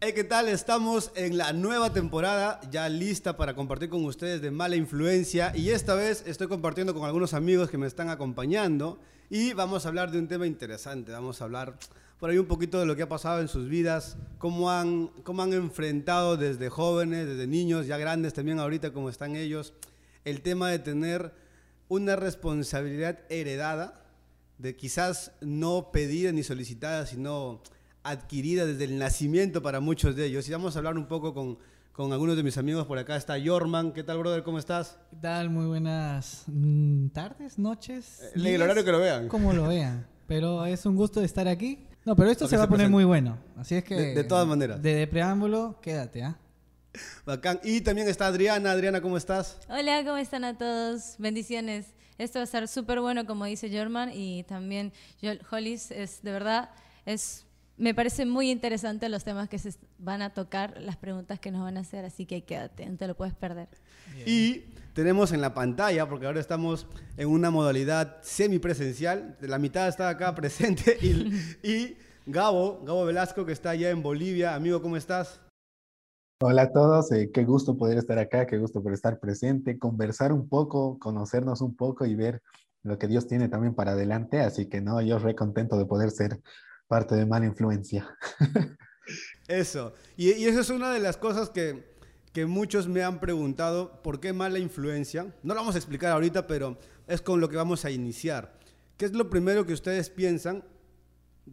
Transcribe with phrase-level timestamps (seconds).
[0.00, 0.48] Hey, ¿qué tal?
[0.48, 5.52] Estamos en la nueva temporada, ya lista para compartir con ustedes de mala influencia.
[5.56, 9.00] Y esta vez estoy compartiendo con algunos amigos que me están acompañando.
[9.28, 11.10] Y vamos a hablar de un tema interesante.
[11.10, 11.76] Vamos a hablar
[12.20, 15.42] por ahí un poquito de lo que ha pasado en sus vidas, cómo han, cómo
[15.42, 19.74] han enfrentado desde jóvenes, desde niños, ya grandes también ahorita como están ellos,
[20.24, 21.34] el tema de tener
[21.88, 24.04] una responsabilidad heredada,
[24.58, 27.62] de quizás no pedida ni solicitada, sino
[28.08, 30.48] adquirida desde el nacimiento para muchos de ellos.
[30.48, 31.58] Y vamos a hablar un poco con,
[31.92, 33.16] con algunos de mis amigos por acá.
[33.16, 33.92] Está Jorman.
[33.92, 34.42] ¿Qué tal, brother?
[34.42, 34.98] ¿Cómo estás?
[35.10, 35.50] ¿Qué tal?
[35.50, 38.20] Muy buenas mm, tardes, noches.
[38.34, 39.28] Eh, el horario que lo vean.
[39.28, 40.06] Como lo vean.
[40.26, 41.86] Pero es un gusto estar aquí.
[42.04, 43.38] No, pero esto se va a poner muy bueno.
[43.56, 43.94] Así es que.
[43.94, 44.82] De, todas maneras.
[44.82, 46.38] De, preámbulo, quédate, ¿ah?
[47.26, 47.60] Bacán.
[47.62, 48.70] Y también está Adriana.
[48.70, 49.58] Adriana, ¿cómo estás?
[49.68, 51.16] Hola, ¿cómo están a todos?
[51.18, 51.86] Bendiciones.
[52.16, 54.10] Esto va a ser súper bueno, como dice Jorman.
[54.14, 54.92] Y también,
[55.50, 56.70] Hollis, es de verdad,
[57.04, 57.44] es
[57.78, 61.62] me parece muy interesante los temas que se van a tocar, las preguntas que nos
[61.62, 63.68] van a hacer, así que quédate, no te lo puedes perder.
[64.26, 66.86] Y tenemos en la pantalla, porque ahora estamos
[67.16, 70.98] en una modalidad semipresencial, la mitad está acá presente,
[71.62, 74.54] y, Gabo, Gabo Velasco, que está allá en Bolivia.
[74.54, 75.40] Amigo, ¿cómo estás?
[76.42, 80.32] Hola a todos, eh, qué gusto poder estar acá, qué gusto por estar presente, conversar
[80.34, 82.42] un poco, conocernos un poco y ver
[82.82, 84.40] lo que Dios tiene también para adelante.
[84.40, 86.38] Así que no, yo re contento de poder ser
[86.88, 88.08] parte de mala influencia.
[89.46, 89.94] eso.
[90.16, 91.94] Y, eso es una de las cosas que,
[92.32, 95.34] que muchos me han preguntado, ¿por qué mala influencia?
[95.42, 98.58] No lo vamos a explicar ahorita, pero es con lo que vamos a iniciar.
[98.96, 100.64] ¿Qué es lo primero que ustedes piensan?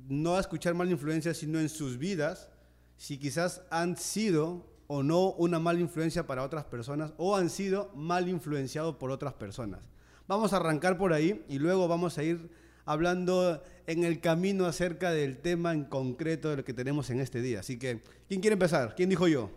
[0.08, 2.50] No a escuchar mala influencia, sino en sus vidas,
[2.98, 7.92] si quizás han sido o no una mala influencia para otras personas o han sido
[7.96, 9.90] mal influenciados por otras personas.
[10.28, 12.50] Vamos a arrancar por ahí y luego vamos a ir
[12.86, 17.42] hablando en el camino acerca del tema en concreto de lo que tenemos en este
[17.42, 17.60] día.
[17.60, 18.96] Así que, ¿quién quiere empezar?
[18.96, 19.50] ¿Quién dijo yo?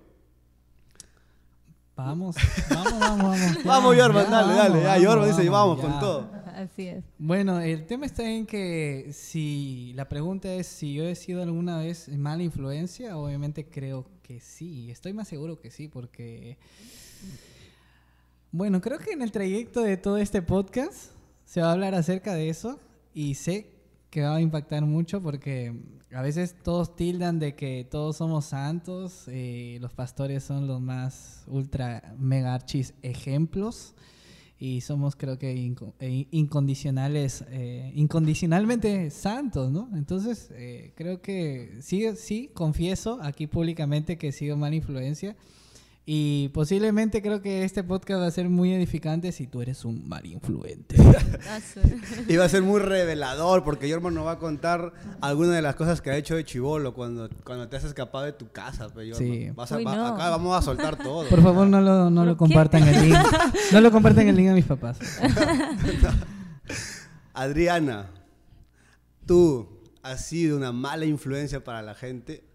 [1.96, 2.36] Vamos,
[2.70, 3.64] vamos, vamos, vamos.
[3.64, 4.82] vamos, Yorman, dale, dale.
[4.82, 6.30] Ya, dice, vamos con todo.
[6.54, 7.04] Así es.
[7.18, 11.78] Bueno, el tema está en que si la pregunta es si yo he sido alguna
[11.78, 14.92] vez mala influencia, obviamente creo que sí.
[14.92, 16.56] Estoy más seguro que sí, porque.
[18.52, 21.10] Bueno, creo que en el trayecto de todo este podcast
[21.44, 22.78] se va a hablar acerca de eso
[23.12, 23.77] y sé
[24.10, 25.74] que va a impactar mucho porque
[26.12, 31.44] a veces todos tildan de que todos somos santos, eh, los pastores son los más
[31.46, 33.94] ultra mega archis ejemplos
[34.58, 35.50] y somos creo que
[36.00, 39.88] eh, incondicionales, eh, incondicionalmente santos, ¿no?
[39.94, 40.50] Entonces
[40.94, 45.36] creo que sí, sí, confieso aquí públicamente que he sido mala influencia
[46.10, 50.08] y posiblemente creo que este podcast va a ser muy edificante si tú eres un
[50.08, 50.96] mal influente.
[52.28, 55.74] Y va a ser muy revelador porque Yorman nos va a contar algunas de las
[55.74, 58.88] cosas que ha hecho de chivolo cuando, cuando te has escapado de tu casa.
[59.12, 59.48] sí.
[59.48, 61.28] Acá vamos a soltar todo.
[61.28, 63.18] Por favor, no lo, no lo compartan el link.
[63.72, 64.98] No lo compartan el link a mis papás.
[67.34, 68.06] Adriana,
[69.26, 69.68] tú
[70.02, 72.47] has sido una mala influencia para la gente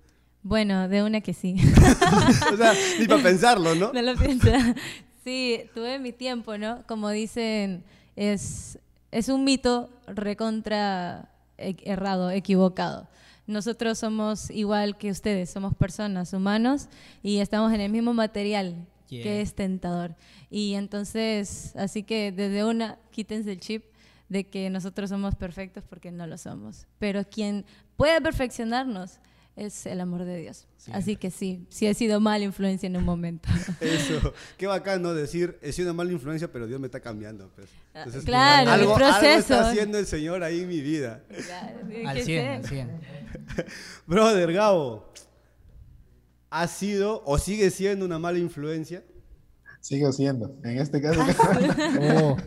[0.43, 1.55] bueno, de una que sí.
[2.53, 3.93] o sea, ni para pensarlo, ¿no?
[3.93, 4.75] No lo piensa.
[5.23, 6.83] Sí, tuve mi tiempo, ¿no?
[6.85, 7.83] Como dicen,
[8.17, 8.77] es,
[9.11, 13.07] es un mito recontra e, errado, equivocado.
[13.47, 16.87] Nosotros somos igual que ustedes, somos personas, humanos,
[17.21, 20.15] y estamos en el mismo material que es tentador.
[20.49, 23.85] Y entonces, así que desde una, quítense el chip
[24.29, 26.87] de que nosotros somos perfectos porque no lo somos.
[26.99, 27.65] Pero quien
[27.95, 29.19] puede perfeccionarnos
[29.55, 30.67] es el amor de Dios.
[30.91, 33.47] Así que sí, sí he sido mala influencia en un momento.
[33.81, 35.13] Eso, qué bacán, ¿no?
[35.13, 37.49] Decir, he sido mala influencia, pero Dios me está cambiando.
[37.55, 37.69] Pues.
[37.93, 39.25] Ah, claro, algo, proceso.
[39.25, 41.23] Algo está haciendo el Señor ahí en mi vida.
[41.45, 43.01] Claro, al 100, al 100.
[44.07, 45.05] Brother Gabo,
[46.49, 49.03] ¿ha sido o sigue siendo una mala influencia?
[49.79, 50.55] Sigo siendo.
[50.63, 51.21] En este caso.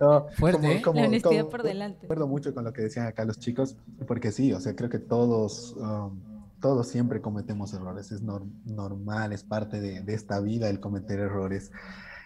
[0.00, 0.82] oh, fuerte, ¿eh?
[0.82, 2.06] como, La honestidad por delante.
[2.06, 4.98] Acuerdo mucho con lo que decían acá los chicos, porque sí, o sea, creo que
[4.98, 5.74] todos.
[5.76, 6.29] Um,
[6.60, 11.70] todos siempre cometemos errores, es normal, es parte de, de, esta vida el cometer errores.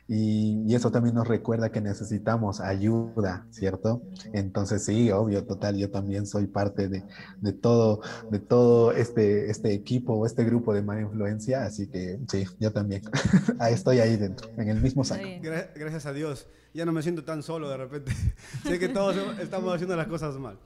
[0.06, 4.02] Y, eso también nos recuerda que necesitamos ayuda, ¿cierto?
[4.32, 7.04] Entonces sí, obvio, total, yo también soy parte de,
[7.40, 12.18] de todo, de todo este, este equipo o este grupo de mala influencia, así que
[12.28, 13.02] sí, yo también
[13.70, 15.24] estoy ahí dentro, en el mismo saco.
[15.40, 18.12] Gracias a Dios, ya no me siento tan solo de repente,
[18.64, 20.58] sé que todos estamos haciendo las cosas mal.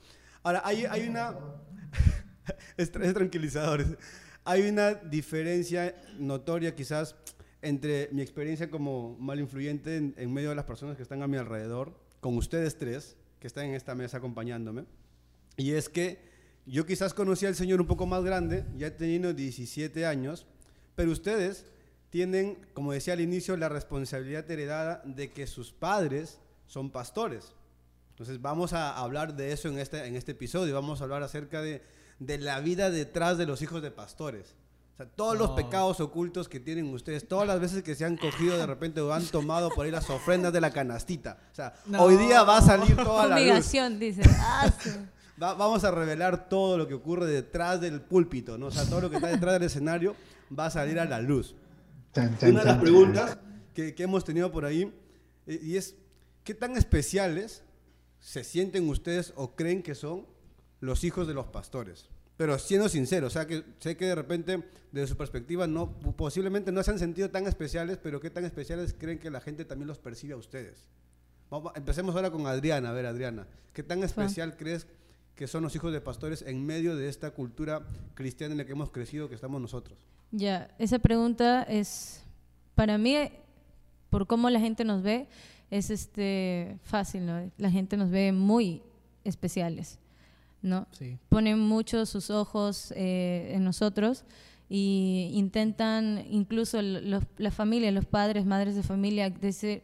[0.42, 1.36] Ahora, hay, hay una...
[2.76, 3.98] es, es tranquilizador.
[4.44, 7.14] Hay una diferencia notoria quizás
[7.62, 11.36] entre mi experiencia como mal influyente en, medio de las personas que están a mi
[11.36, 14.84] alrededor, con ustedes tres, que están en esta mesa acompañándome,
[15.56, 16.28] y es que
[16.66, 20.46] yo quizás conocí al Señor un poco más grande, ya teniendo 17 años,
[20.94, 21.66] pero ustedes
[22.10, 27.52] tienen, como decía al inicio, la responsabilidad heredada de que sus padres son pastores.
[28.10, 31.62] Entonces vamos a hablar de eso en este, en este episodio, vamos a hablar acerca
[31.62, 31.82] de,
[32.18, 34.54] de la vida detrás de los hijos de pastores.
[34.94, 38.16] O sea, todos los pecados ocultos que tienen ustedes, todas las veces que se han
[38.16, 41.38] cogido de repente o han tomado por ahí las ofrendas de la canastita.
[41.52, 42.02] O sea, No.
[42.02, 43.44] hoy día va a salir toda la luz.
[43.44, 44.22] Fumigación, dice.
[44.40, 44.72] Ah,
[45.42, 48.66] Va- vamos a revelar todo lo que ocurre detrás del púlpito, ¿no?
[48.66, 50.16] O sea, todo lo que está detrás del escenario
[50.58, 51.54] va a salir a la luz.
[52.12, 53.38] Chan, Una de las preguntas
[53.72, 54.92] que, que hemos tenido por ahí
[55.46, 55.94] eh, y es,
[56.42, 57.62] ¿qué tan especiales
[58.18, 60.26] se sienten ustedes o creen que son
[60.80, 62.08] los hijos de los pastores?
[62.36, 66.70] Pero siendo sinceros, o sea, que sé que de repente, desde su perspectiva, no, posiblemente
[66.70, 69.88] no se han sentido tan especiales, pero ¿qué tan especiales creen que la gente también
[69.88, 70.86] los percibe a ustedes?
[71.50, 72.90] Vamos, empecemos ahora con Adriana.
[72.90, 74.86] A ver, Adriana, ¿qué tan especial crees
[75.34, 77.82] que son los hijos de pastores en medio de esta cultura
[78.14, 79.98] cristiana en la que hemos crecido, que estamos nosotros?
[80.30, 82.22] Ya, esa pregunta es,
[82.74, 83.16] para mí,
[84.10, 85.26] por cómo la gente nos ve,
[85.70, 87.50] es este fácil, ¿no?
[87.56, 88.82] La gente nos ve muy
[89.24, 89.98] especiales,
[90.62, 90.86] ¿no?
[90.92, 91.18] Sí.
[91.28, 94.24] Ponen mucho sus ojos eh, en nosotros
[94.68, 99.82] y intentan, incluso los- la familia, los padres, madres de familia, decir,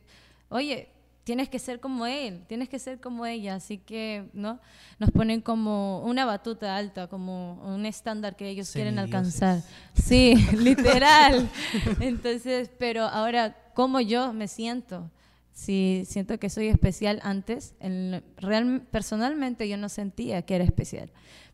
[0.49, 0.89] oye,
[1.25, 4.61] tienes que ser como él, tienes que ser como ella, así que, ¿no?
[4.99, 9.63] Nos ponen como una batuta alta, como un estándar que ellos quieren alcanzar.
[9.95, 11.49] Sí, literal.
[12.01, 15.11] Entonces, pero ahora, ¿cómo yo me siento?
[15.55, 21.11] Si siento que soy especial antes, en, real, personalmente yo no sentía que era especial.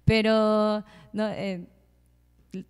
[0.06, 1.66] Pero, no, eh,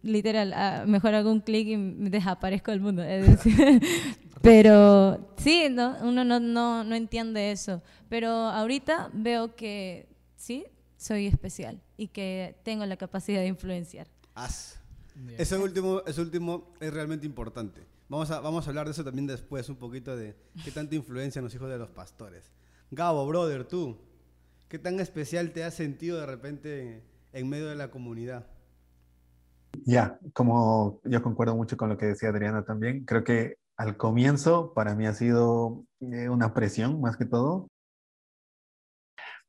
[0.03, 3.03] literal, ah, mejor hago un clic y me desaparezco del mundo.
[3.03, 3.81] es decir.
[4.43, 7.81] pero sí, no, uno no, no, no entiende eso.
[8.09, 10.65] Pero ahorita veo que sí,
[10.97, 14.09] soy especial y que tengo la capacidad de influenciar.
[14.35, 14.81] Haz.
[15.39, 17.83] Eso último, eso último es realmente importante.
[18.11, 20.35] Vamos a, vamos a hablar de eso también después, un poquito de
[20.65, 22.51] qué tanta influencia en los hijos de los pastores.
[22.91, 23.99] Gabo, brother, tú,
[24.69, 28.49] ¿qué tan especial te has sentido de repente en medio de la comunidad?
[29.85, 34.75] Ya, como yo concuerdo mucho con lo que decía Adriana también, creo que al comienzo
[34.75, 37.69] para mí ha sido eh, una presión más que todo,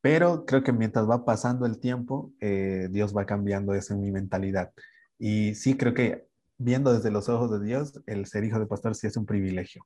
[0.02, 4.12] pero creo que mientras va pasando el tiempo, eh, Dios va cambiando eso en mi
[4.12, 4.72] mentalidad.
[5.18, 6.31] Y sí, creo que
[6.62, 9.86] viendo desde los ojos de Dios, el ser hijo de pastor sí es un privilegio.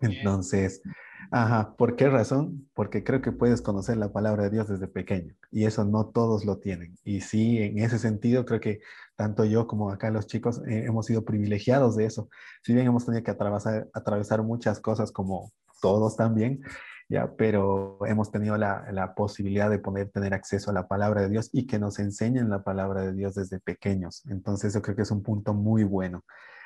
[0.00, 0.82] Entonces,
[1.30, 2.68] ajá, ¿por qué razón?
[2.74, 6.44] Porque creo que puedes conocer la palabra de Dios desde pequeño y eso no todos
[6.44, 6.98] lo tienen.
[7.02, 8.80] Y sí, en ese sentido, creo que
[9.16, 12.28] tanto yo como acá los chicos eh, hemos sido privilegiados de eso.
[12.62, 16.62] Si bien hemos tenido que atravesar, atravesar muchas cosas como todos también,
[17.08, 21.28] ya, pero hemos tenido la, la posibilidad de poder tener acceso a la palabra de
[21.28, 24.24] Dios y que nos enseñen la palabra de Dios desde pequeños.
[24.26, 26.24] Entonces, yo creo que es un punto muy bueno.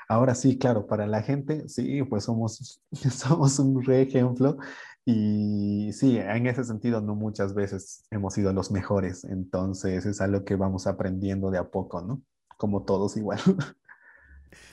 [0.09, 4.59] Ahora sí, claro, para la gente, sí, pues somos, somos un re ejemplo
[5.05, 10.45] y sí, en ese sentido no muchas veces hemos sido los mejores, entonces es algo
[10.45, 12.23] que vamos aprendiendo de a poco, ¿no?
[12.57, 13.41] Como todos igual.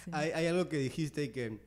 [0.04, 0.10] Sí.
[0.12, 1.60] Hay, hay algo que dijiste y que,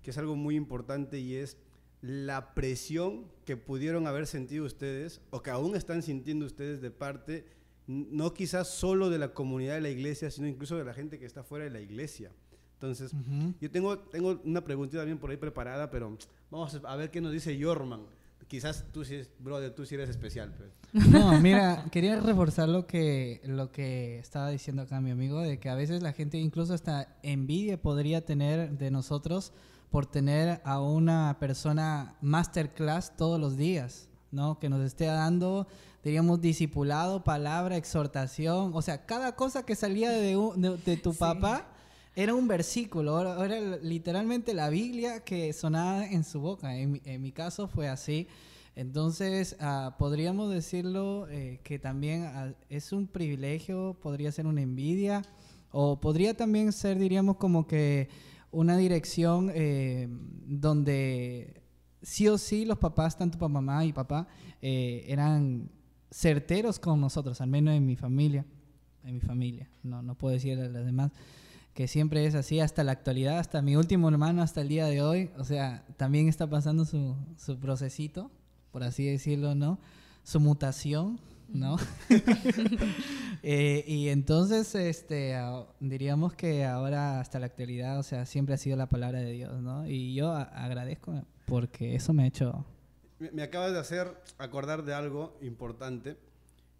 [0.00, 1.58] que es algo muy importante y es
[2.00, 7.46] la presión que pudieron haber sentido ustedes o que aún están sintiendo ustedes de parte,
[7.86, 11.26] no quizás solo de la comunidad de la iglesia, sino incluso de la gente que
[11.26, 12.30] está fuera de la iglesia.
[12.74, 13.10] Entonces,
[13.60, 16.16] yo tengo, tengo una preguntita también por ahí preparada, pero
[16.50, 18.02] vamos a ver qué nos dice Yorman.
[18.46, 20.54] Quizás tú sí, es- brother, tú sí eres especial.
[20.56, 20.70] pues.
[21.10, 25.68] No, mira, quería reforzar lo que, lo que estaba diciendo acá mi amigo, de que
[25.68, 29.52] a veces la gente incluso hasta envidia podría tener de nosotros
[29.90, 34.58] por tener a una persona masterclass todos los días, ¿no?
[34.58, 35.66] Que nos esté dando,
[36.04, 41.12] diríamos, discipulado, palabra, exhortación, o sea, cada cosa que salía de, un- de- de tu
[41.12, 41.18] Sí.
[41.18, 41.66] papá
[42.14, 46.76] era un versículo, era, era literalmente la Biblia que sonaba en su boca.
[46.76, 48.26] En, mi- en mi caso fue así.
[48.76, 55.22] Entonces, ah, podríamos decirlo eh, que también ah, es un privilegio, podría ser una envidia,
[55.72, 58.08] o podría también ser, diríamos, como que
[58.50, 60.08] una dirección eh,
[60.46, 61.62] donde
[62.02, 64.28] sí o sí los papás, tanto para mamá y papá,
[64.62, 65.70] eh, eran
[66.10, 68.44] certeros con nosotros, al menos en mi familia.
[69.04, 71.12] En mi familia, no, no puedo decir a las demás
[71.78, 75.00] que siempre es así hasta la actualidad, hasta mi último hermano, hasta el día de
[75.00, 75.30] hoy.
[75.38, 78.32] O sea, también está pasando su, su procesito,
[78.72, 79.78] por así decirlo, ¿no?
[80.24, 81.76] Su mutación, ¿no?
[83.44, 85.36] Eh, y entonces, este,
[85.78, 89.62] diríamos que ahora hasta la actualidad, o sea, siempre ha sido la palabra de Dios,
[89.62, 89.88] ¿no?
[89.88, 92.66] Y yo agradezco porque eso me ha hecho...
[93.20, 96.16] Me, me acabas de hacer acordar de algo importante.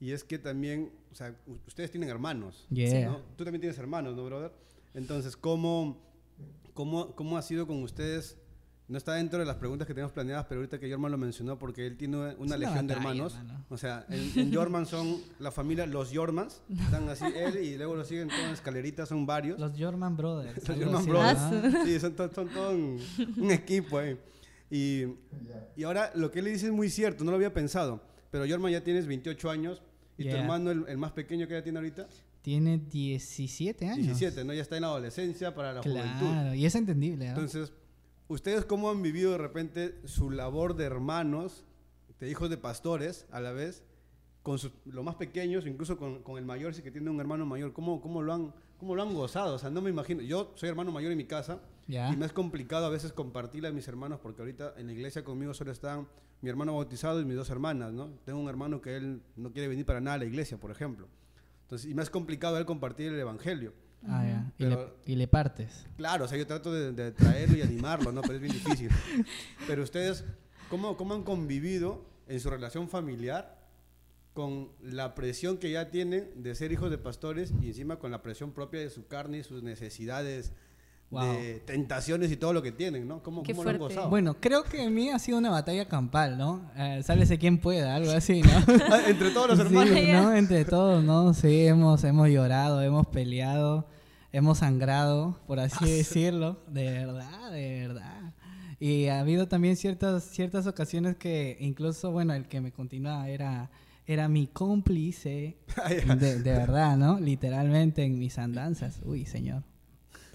[0.01, 1.33] y es que también, o sea,
[1.69, 3.09] ustedes tienen hermanos, Yeah.
[3.09, 3.19] ¿no?
[3.37, 4.53] Tú también tienes hermanos, ¿no, brother?
[4.95, 5.97] Entonces, ¿cómo,
[6.75, 8.37] cómo, cómo ha sido con ustedes?
[8.89, 11.59] No está dentro de las preguntas que teníamos planeadas, pero ahorita que Jorman lo mencionó,
[11.59, 13.35] porque él tiene una, una legión de hermanos.
[13.37, 13.65] hermano.
[13.69, 17.95] O sea, en, en Jorman son la familia, los Jormans, están así, él y luego
[17.97, 19.59] lo siguen todas las escaleritas, son varios.
[19.61, 20.67] Los Jorman Brothers.
[20.67, 21.41] Los Jorman Brothers.
[21.75, 21.85] ¿no?
[21.85, 22.99] Sí, son, to- son todo un,
[23.37, 24.17] un equipo ahí.
[24.71, 25.05] Y,
[25.77, 28.03] y ahora lo que él le dice es muy cierto, no lo había pensado.
[28.31, 29.83] Pero Jorman ya tienes 28 años
[30.17, 30.41] y tu Yeah.
[30.41, 32.09] hermano, el, el más pequeño que ya tiene ahorita,
[32.43, 34.07] Tiene 17 años.
[34.19, 34.53] 17, ¿no?
[34.55, 36.27] Ya está en la adolescencia para la juventud.
[36.27, 37.27] Claro, y es entendible.
[37.27, 37.31] ¿no?
[37.33, 37.73] Entonces,
[38.29, 41.65] ¿ustedes cómo han vivido de repente su labor de hermanos,
[42.21, 43.83] de hijos de pastores a la vez,
[44.43, 47.45] con sus, los más pequeños, incluso con, con el mayor, si que tiene un hermano
[47.47, 47.73] mayor?
[47.73, 49.57] ¿Cómo, cómo, lo han, ¿Cómo lo han gozado?
[49.57, 50.23] O sea, no me imagino.
[50.23, 53.73] Yo soy hermano mayor en mi casa y me es complicado a veces compartirle a
[53.73, 56.07] mis hermanos porque ahorita en la iglesia conmigo solo están
[56.41, 58.11] mi hermano bautizado y mis dos hermanas, ¿no?
[58.25, 61.09] Tengo un hermano que él no quiere venir para nada a la iglesia, por ejemplo.
[61.63, 63.73] Entonces, y me es complicado él compartir el evangelio.
[64.07, 64.53] Ah, ya.
[64.59, 65.87] Y, Pero- le, y le partes.
[65.97, 68.23] Claro, o sea, yo trato de, de traerlo y animarlo, ¿no?
[68.23, 68.91] Pero es bien difícil.
[69.67, 70.25] Pero ustedes,
[70.71, 73.59] ¿cómo, ¿cómo han convivido en su relación familiar
[74.35, 78.23] con la presión que ya tienen de ser hijos de pastores y encima con la
[78.23, 80.53] presión propia de su carne y sus necesidades,
[81.11, 81.33] Wow.
[81.33, 83.23] de tentaciones y todo lo que tienen, ¿no?
[83.23, 84.11] ¿Cómo, Qué cómo lo han gozado?
[84.11, 86.71] Bueno, creo que en mí ha sido una batalla campal, ¿no?
[86.77, 88.51] Eh, sálvese quien pueda, algo así, ¿no?
[88.91, 89.99] Ah, Entre todos los hermanos.
[89.99, 90.35] Sí, ¿no?
[90.35, 91.33] Entre todos, ¿no?
[91.33, 93.89] Sí, hemos, hemos llorado, hemos peleado,
[94.33, 96.61] hemos sangrado, por así decirlo.
[96.67, 98.35] De verdad, de verdad.
[98.79, 103.71] Y ha habido también ciertas, ciertas ocasiones que incluso, bueno, el que me continuaba era,
[104.07, 107.19] era mi cómplice, Ah, de, de verdad, ¿no?
[107.19, 109.01] Literalmente en mis andanzas.
[109.07, 109.63] Uy, señor.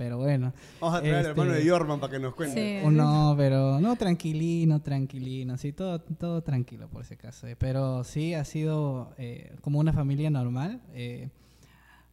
[0.04, 0.52] Pero bueno.
[0.82, 2.82] Vamos a traer al hermano de Este, Jorman para que nos cuente.
[2.82, 2.86] Sí.
[2.86, 7.48] Oh, No, pero no tranquilino, tranquilino, sí, todo, todo tranquilo por si acaso.
[7.48, 7.56] eh.
[7.58, 10.82] Pero sí ha sido eh, como una familia normal.
[10.94, 11.30] eh,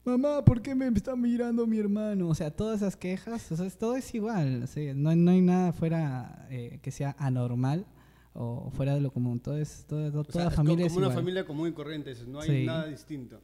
[0.05, 2.29] Mamá, ¿por qué me está mirando mi hermano?
[2.29, 4.67] O sea, todas esas quejas, o sea, es- todo es igual.
[4.69, 7.85] sí, no, hay- no hay nada fuera eh, que sea anormal
[8.33, 9.41] o fuera de lo común.
[9.41, 11.17] Todo es, todo, todo- O sea, toda es familia como es una igual.
[11.17, 12.67] familia común y corriente, no hay Sí.
[12.67, 13.41] nada distinto.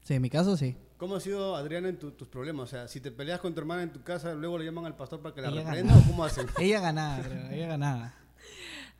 [0.00, 0.74] Sí, en mi caso sí.
[0.98, 2.64] ¿Cómo ha sido, Adriana, en tu- tus problemas?
[2.64, 4.96] O sea, si te peleas con tu hermana en tu casa, luego le llaman al
[4.96, 6.06] pastor para que la Ella reprenda ganaba.
[6.06, 6.46] o cómo hacen?
[6.58, 8.14] Ella ganaba, creo, ella ganaba.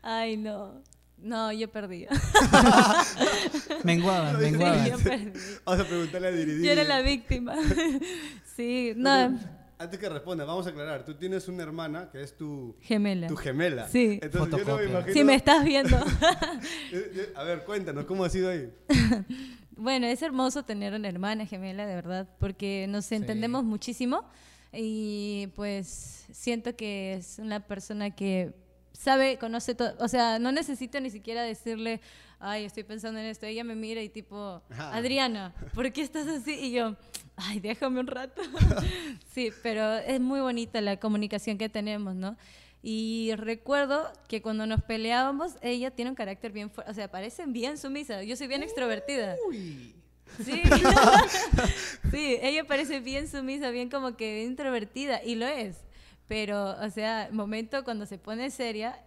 [0.02, 0.82] Ay, no.
[1.18, 2.06] No, yo perdí.
[3.84, 4.86] Menguaba, Sí, menguaba.
[4.88, 5.32] yo perdí.
[5.64, 6.64] Vamos a preguntarle a Diridi.
[6.66, 7.54] Yo era la víctima.
[8.56, 9.38] sí, no,
[9.78, 11.04] Antes que responda, vamos a aclarar.
[11.04, 13.26] Tú tienes una hermana que es tu, gemela.
[13.28, 13.88] tu gemela.
[13.88, 14.18] Sí.
[14.22, 15.12] Entonces yo no me imagino...
[15.14, 15.96] Si me estás viendo.
[16.92, 18.70] Eh, eh, A ver, cuéntanos, ¿cómo ha sido ahí?
[19.76, 24.24] Bueno, es hermoso tener una hermana gemela, de verdad, porque nos entendemos muchísimo
[24.72, 28.54] y pues siento que es una persona que
[28.92, 32.00] sabe, conoce todo, o sea, no necesito ni siquiera decirle,
[32.38, 34.62] ay, estoy pensando en esto, ella me mira y tipo.
[34.78, 36.52] Adriana, ¿por qué estás así?
[36.52, 36.96] Y yo,
[37.36, 38.42] ay, déjame un rato.
[39.34, 42.36] sí, pero es muy bonita la comunicación que tenemos, ¿no?
[42.88, 47.52] Y recuerdo que cuando nos peleábamos, ella tiene un carácter bien fuerte, o sea, parecen
[47.52, 49.34] bien sumisa, yo soy bien extrovertida.
[50.44, 50.62] Sí.
[52.12, 55.78] sí, ella parece bien sumisa, bien como que introvertida, y lo es.
[56.28, 59.00] Pero, o sea, momento cuando se pone seria,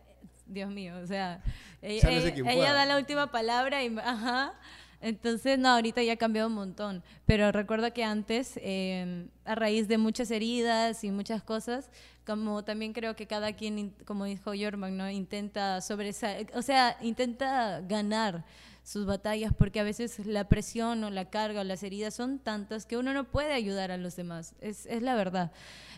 [0.45, 1.41] Dios mío, o sea,
[1.81, 2.73] ella, Sálvese ella- ella pueda.
[2.73, 4.59] da la última palabra y, ajá.
[5.01, 7.03] Entonces, no, ahorita ya ha cambiado un montón.
[7.25, 11.89] Pero recuerdo que antes, eh, a raíz de muchas heridas y muchas cosas,
[12.25, 15.09] como también creo que cada quien, como dijo Jorman, ¿no?
[15.09, 18.43] Intenta sobresalir, o sea, intenta ganar
[18.83, 22.85] sus batallas porque a veces la presión o la carga o las heridas son tantas
[22.85, 24.55] que uno no puede ayudar a los demás.
[24.61, 25.51] Es, es la verdad.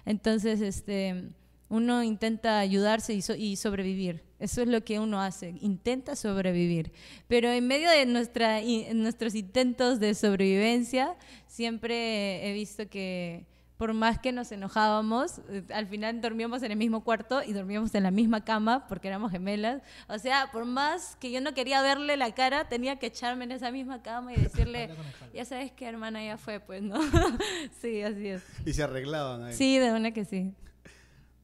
[0.06, 1.32] Entonces, este,
[1.72, 4.24] uno intenta ayudarse y, so- y sobrevivir.
[4.40, 6.92] Eso es lo que uno hace, intenta sobrevivir.
[7.28, 8.60] Pero en medio de nuestra,
[8.94, 11.16] nuestros intentos de sobrevivencia,
[11.48, 13.46] siempre he visto que
[13.78, 17.96] por más que nos enojábamos, eh, al final dormíamos en el mismo cuarto y dormíamos
[17.96, 19.82] en la misma cama porque éramos gemelas.
[20.08, 23.54] O sea, por más que yo no quería verle la cara, tenía que echarme en
[23.54, 24.90] esa misma cama y decirle,
[25.34, 27.00] ya sabes que hermana ya fue, pues, ¿no?
[27.82, 28.44] sí, así es.
[28.66, 29.54] Y se arreglaban ahí.
[29.54, 30.54] Sí, de una que sí.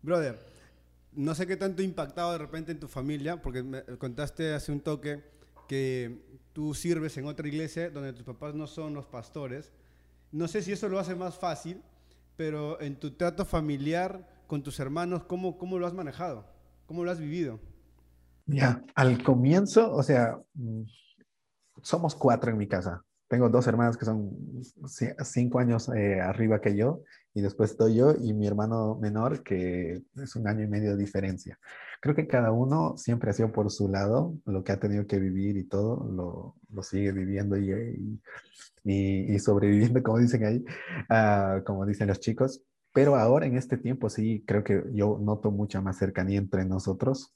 [0.07, 0.39] Brother,
[1.11, 4.79] no sé qué tanto impactado de repente en tu familia, porque me contaste hace un
[4.79, 5.21] toque
[5.67, 6.23] que
[6.53, 9.73] tú sirves en otra iglesia donde tus papás no son los pastores.
[10.31, 11.81] No sé si eso lo hace más fácil,
[12.37, 16.45] pero en tu trato familiar con tus hermanos, ¿cómo, cómo lo has manejado?
[16.85, 17.59] ¿Cómo lo has vivido?
[18.45, 20.83] Ya, al comienzo, o sea, mm,
[21.81, 23.03] somos cuatro en mi casa.
[23.27, 24.31] Tengo dos hermanas que son
[25.23, 27.03] cinco años eh, arriba que yo,
[27.33, 30.97] y después estoy yo y mi hermano menor, que es un año y medio de
[30.97, 31.59] diferencia.
[32.01, 35.19] Creo que cada uno siempre ha sido por su lado, lo que ha tenido que
[35.19, 38.21] vivir y todo, lo, lo sigue viviendo y,
[38.83, 40.65] y, y, sobreviviendo, como dicen ahí,
[41.09, 42.61] uh, como dicen los chicos.
[42.93, 47.33] Pero ahora en este tiempo sí creo que yo noto mucha más cercanía entre nosotros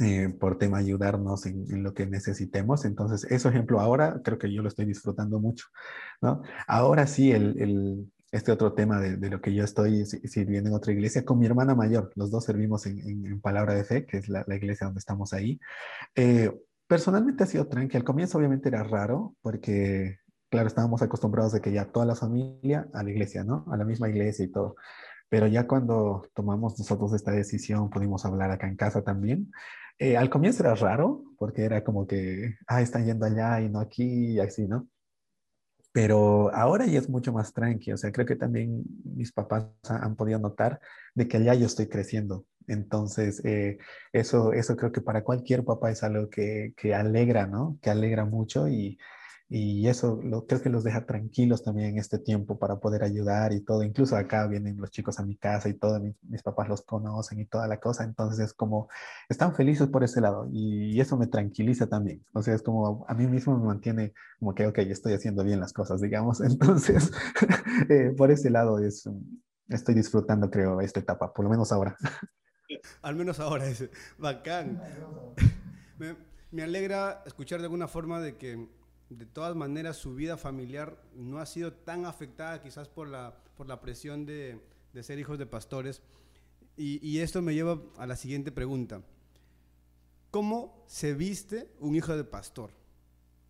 [0.00, 2.84] eh, por tema ayudarnos en, en, lo que necesitemos.
[2.84, 5.66] Entonces, ese ejemplo ahora creo que yo lo estoy disfrutando mucho,
[6.20, 6.42] ¿no?
[6.66, 10.74] Ahora sí, el, el este otro tema de, de, lo que yo estoy sirviendo en
[10.74, 12.10] otra iglesia con mi hermana mayor.
[12.16, 14.98] Los dos servimos en, en, en Palabra de Fe, que es la, la iglesia donde
[14.98, 15.60] estamos ahí.
[16.16, 16.50] Eh,
[16.88, 18.00] personalmente ha sido tranquilo.
[18.00, 20.18] Al comienzo obviamente era raro porque,
[20.50, 23.66] claro, estábamos acostumbrados de que ya toda la familia a la iglesia, ¿no?
[23.70, 24.74] A la misma iglesia y todo.
[25.28, 29.52] Pero ya cuando tomamos nosotros esta decisión, pudimos hablar acá en casa también.
[29.98, 33.80] Eh, al comienzo era raro, porque era como que, ah, están yendo allá y no
[33.80, 34.88] aquí, y así, ¿no?
[35.92, 37.94] Pero ahora ya es mucho más tranquilo.
[37.94, 40.80] O sea, creo que también mis papás han podido notar
[41.14, 42.46] de que allá yo estoy creciendo.
[42.66, 43.78] Entonces, eh,
[44.12, 47.78] eso, eso creo que para cualquier papá es algo que, que alegra, ¿no?
[47.80, 48.98] Que alegra mucho y,
[49.48, 53.52] y eso lo, creo que los deja tranquilos también en este tiempo para poder ayudar
[53.52, 53.82] y todo.
[53.82, 57.40] Incluso acá vienen los chicos a mi casa y todo, mis, mis papás los conocen
[57.40, 58.04] y toda la cosa.
[58.04, 58.88] Entonces es como,
[59.28, 62.24] están felices por ese lado y eso me tranquiliza también.
[62.32, 65.60] O sea, es como, a mí mismo me mantiene como que, ok, estoy haciendo bien
[65.60, 66.40] las cosas, digamos.
[66.40, 67.12] Entonces,
[67.90, 69.08] eh, por ese lado es,
[69.68, 71.96] estoy disfrutando, creo, esta etapa, por lo menos ahora.
[73.02, 74.82] Al menos ahora es bacán.
[75.98, 76.16] Me,
[76.50, 78.68] me alegra escuchar de alguna forma de que
[79.14, 83.66] de todas maneras su vida familiar no ha sido tan afectada quizás por la, por
[83.68, 84.60] la presión de,
[84.92, 86.02] de ser hijos de pastores.
[86.76, 89.02] Y, y, esto me lleva a la siguiente pregunta.
[90.30, 92.70] ¿Cómo se viste un hijo de pastor?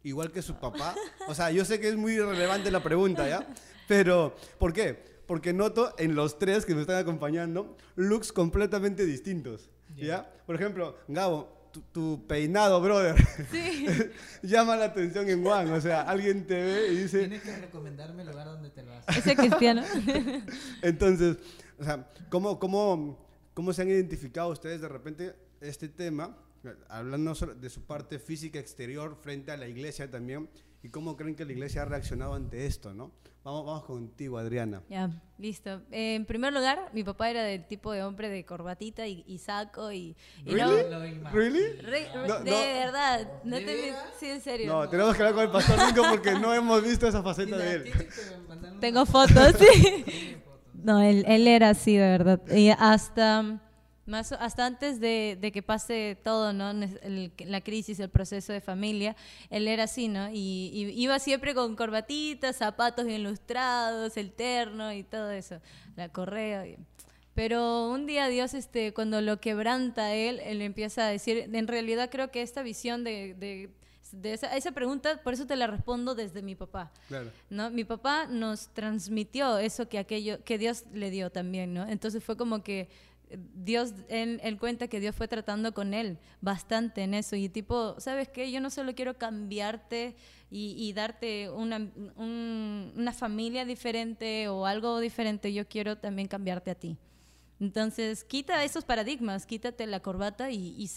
[0.02, 0.94] Igual que su papá.
[1.26, 3.46] O sea, yo sé que es muy relevante la pregunta, ¿ya?
[3.88, 4.92] Pero, ¿por qué?
[5.26, 10.30] Porque noto en los tres que me están acompañando looks completamente distintos, ¿ya?
[10.44, 13.16] Por ejemplo, Gabo, tu, tu, peinado, brother,
[13.50, 13.86] sí.
[14.42, 15.72] llama la atención en Juan.
[15.72, 17.18] O sea, alguien te ve y dice...
[17.20, 19.18] Tienes que recomendarme el lugar donde te lo haces.
[19.18, 19.82] Ese cristiano.
[20.82, 21.38] Entonces,
[21.78, 23.18] o sea, ¿cómo, cómo,
[23.54, 26.38] ¿cómo se han identificado ustedes de repente este tema?
[26.88, 30.48] Hablando de su parte física exterior frente a la iglesia también.
[30.84, 33.10] ¿Y cómo creen que la iglesia ha reaccionado ante esto, no?
[33.44, 34.82] Vamos, vamos contigo, Adriana.
[34.88, 35.82] Ya, listo.
[35.90, 39.36] Eh, en primer lugar, mi papá era del tipo de hombre de corbatita y, y
[39.36, 40.16] saco y...
[40.46, 40.90] y ¿Really?
[40.90, 41.76] no, ¿Really?
[41.82, 42.56] Re, No, de no.
[42.56, 43.28] verdad.
[43.44, 44.72] No ¿De te, sí, en serio.
[44.72, 47.74] No, tenemos que hablar con el pastor Nico porque no hemos visto esa faceta de
[47.74, 47.92] él.
[48.80, 50.36] Tengo fotos, sí.
[50.82, 52.40] No, él, él era así, de verdad.
[52.54, 53.58] Y hasta,
[54.06, 56.70] más, hasta antes de, de que pase todo, ¿no?
[56.70, 59.16] El- la crisis, el proceso de familia,
[59.50, 60.30] él era así, ¿no?
[60.30, 65.60] Y, y iba siempre con corbatitas, zapatos ilustrados, el terno y todo eso,
[65.96, 66.66] la correa.
[66.66, 66.76] y-
[67.34, 72.10] Pero un día Dios, este, cuando lo quebranta él, él empieza a decir, en realidad
[72.10, 73.70] creo que esta visión de, de,
[74.12, 76.92] de esa, esa pregunta, por eso te la respondo desde mi papá.
[77.08, 77.30] Claro.
[77.50, 77.70] ¿no?
[77.70, 81.88] Mi papá nos transmitió eso que aquello que Dios le dio también, ¿no?
[81.88, 82.88] Entonces fue como que
[83.54, 87.98] Dios, él, él cuenta que Dios fue tratando con él bastante en eso y tipo,
[88.00, 88.50] ¿sabes qué?
[88.50, 90.16] Yo no solo quiero cambiarte
[90.50, 91.78] y, darte una,
[92.16, 96.96] un- una familia diferente o algo diferente, yo quiero también cambiarte a ti.
[97.60, 100.88] Entonces, quita esos paradigmas, quítate la corbata y, y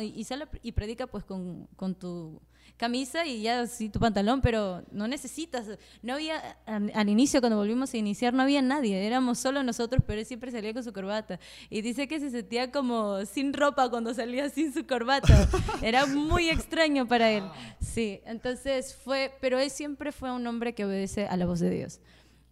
[0.00, 2.40] y, sal y predica pues con, con tu
[2.76, 5.66] camisa y ya sí tu pantalón, pero no necesitas,
[6.02, 10.02] no había, al, al inicio cuando volvimos a iniciar no había nadie, éramos solo nosotros,
[10.06, 11.40] pero él siempre salía con su corbata.
[11.70, 15.48] Y dice que se sentía como sin ropa cuando salía sin su corbata.
[15.82, 17.44] Era muy extraño para él.
[17.80, 21.70] Sí, entonces fue, pero él siempre fue un hombre que obedece a la voz de
[21.70, 22.00] Dios.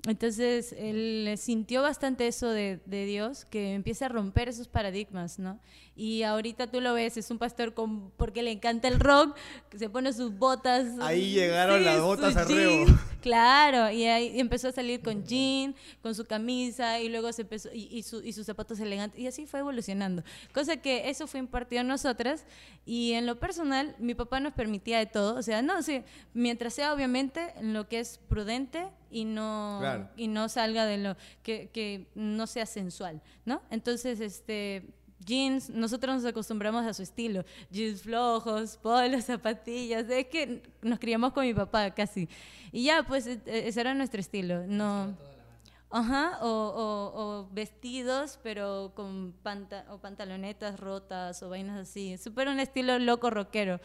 [0.07, 5.59] Entonces él sintió bastante eso de, de Dios, que empieza a romper esos paradigmas, ¿no?
[5.97, 9.37] Y ahorita tú lo ves, es un pastor con, porque le encanta el rock,
[9.71, 10.87] que se pone sus botas.
[11.01, 12.85] Ahí llegaron las botas a reo.
[13.23, 17.71] Claro, y ahí empezó a salir con jean, con su camisa, y luego se empezó,
[17.73, 20.23] y, y, su- y sus zapatos elegantes, y así fue evolucionando.
[20.55, 22.45] Cosa que eso fue impartido a nosotras,
[22.85, 26.03] y en lo personal, mi papá nos permitía de todo, o sea, no, sí,
[26.35, 30.09] mientras sea obviamente en lo que es prudente y no, Claro.
[30.17, 33.63] y no salga de lo que, que no sea sensual, ¿no?
[33.71, 34.83] Entonces, este
[35.25, 41.33] jeans, nosotros nos acostumbramos a su estilo, jeans flojos, polos, zapatillas, es que nos criamos
[41.33, 42.29] con mi papá casi.
[42.71, 45.17] Y ya, pues e- e- ese era nuestro estilo, no
[45.89, 52.19] Ajá, o, o, o vestidos, pero con panta o pantalonetas rotas o vainas así.
[52.19, 53.81] Súper un estilo loco rockero.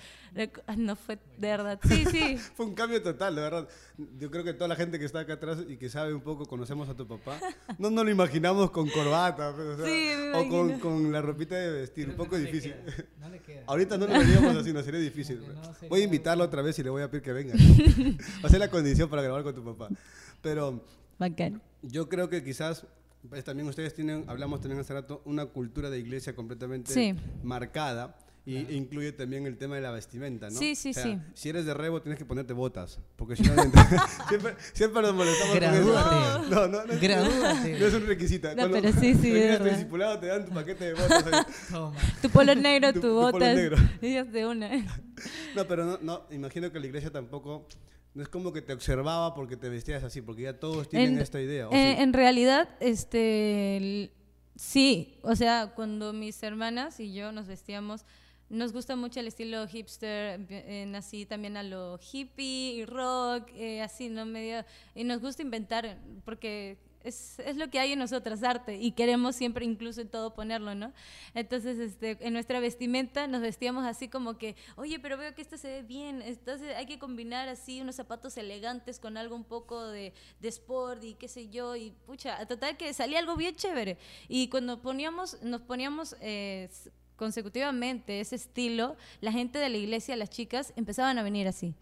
[0.77, 1.79] No fue de verdad.
[1.87, 2.37] Sí, sí.
[2.55, 3.67] Fue un cambio total, de verdad.
[4.17, 6.45] Yo creo que toda la gente que está acá atrás y que sabe un poco,
[6.47, 7.39] conocemos a tu papá,
[7.77, 11.55] no nos lo imaginamos con corbata, pues, o, sea, Sí, o con, con la ropita
[11.55, 12.73] de vestir, un poco No le difícil.
[12.73, 13.63] queda, No le queda.
[13.67, 15.39] Ahorita no lo veríamos así, no sería difícil.
[15.39, 17.53] Que no sería Voy a invitarlo otra vez y le voy a pedir que venga.
[18.43, 19.89] Va a ser la condición para grabar con tu papá.
[20.41, 20.83] Pero
[21.19, 21.61] Bacán.
[21.81, 22.85] Yo creo que quizás
[23.29, 27.15] pues, también ustedes tienen, hablamos también hace rato, una cultura de iglesia completamente Sí.
[27.43, 28.17] marcada.
[28.43, 30.57] Y e incluye también el tema de la vestimenta, ¿no?
[30.57, 31.19] Sí, sí, O sea, sí.
[31.35, 32.99] Si eres de rebo, tienes que ponerte botas.
[33.15, 33.53] Porque si no,
[34.29, 35.55] siempre, siempre nos molestamos.
[35.55, 36.49] Gradúate.
[36.49, 36.99] No, no, no.
[36.99, 37.79] Gradúate.
[37.79, 38.49] No es un requisito.
[38.49, 41.23] No, Cuando- pero sí, sí, cuando discipulado te dan tu paquete de botas.
[41.69, 41.95] Toma.
[42.19, 43.55] Tu polo negro, Tu- tu, tu polo botas.
[43.55, 43.77] negro.
[44.31, 44.69] De una.
[45.55, 47.67] No, pero no, no, imagino que la iglesia tampoco,
[48.13, 51.19] no es como que te observaba porque te vestías así, porque ya todos tienen En-
[51.19, 51.67] esta idea.
[51.69, 52.01] ¿o Eh, sí?
[52.03, 54.11] En realidad, este, el-
[54.55, 58.05] sí, o sea, cuando mis hermanas y yo nos vestíamos,
[58.49, 63.81] nos gusta mucho el estilo hipster, eh, nací también a lo hippie y rock, eh,
[63.81, 64.25] así, ¿no?
[64.25, 68.91] Medio, y nos gusta inventar, porque es, es lo que hay en nosotras, arte, y
[68.91, 70.93] queremos siempre incluso en todo ponerlo, ¿no?
[71.33, 75.57] Entonces, este, en nuestra vestimenta nos vestíamos así como que, oye, pero veo que esto
[75.57, 79.87] se ve bien, entonces hay que combinar así unos zapatos elegantes con algo un poco
[79.87, 83.97] de, de sport y qué sé yo, y pucha, total que salía algo bien chévere.
[84.27, 86.69] Y cuando poníamos, nos poníamos eh,
[87.15, 91.75] consecutivamente ese estilo, la gente de la iglesia, las chicas, empezaban a venir así.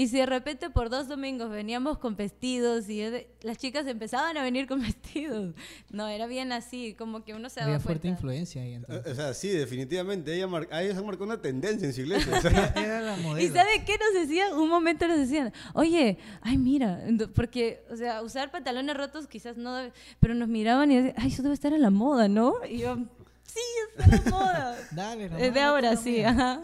[0.00, 3.02] Y si de repente por dos domingos veníamos con vestidos y
[3.42, 5.56] las chicas empezaban a venir con vestidos,
[5.90, 8.16] no, era bien así, como que uno se daba Había fuerte cuenta.
[8.20, 9.12] influencia ahí Eh, entonces.
[9.12, 10.32] O sea, sí, definitivamente.
[10.32, 12.32] Ella mar- a ellos han marcado una tendencia en su iglesia.
[12.32, 13.52] o sea, Era la ¿Y modelo.
[13.54, 14.52] sabe qué nos decían?
[14.52, 17.02] Un momento nos decían, oye, ay, mira,
[17.34, 21.28] porque, o sea, usar pantalones rotos quizás no debe, pero nos miraban y decían, ay,
[21.30, 22.54] eso debe estar a la moda, ¿no?
[22.70, 22.96] Y yo,
[23.42, 23.60] sí,
[23.98, 24.76] está a la moda.
[24.92, 26.62] Dale, Es nomás, de no ahora, sí, ajá.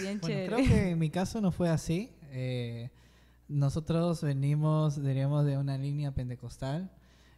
[0.00, 0.46] Bien Bueno, chévere.
[0.46, 2.12] creo que en mi caso no fue así.
[2.30, 2.90] Eh,
[3.48, 6.90] nosotros venimos, diríamos, de una línea pentecostal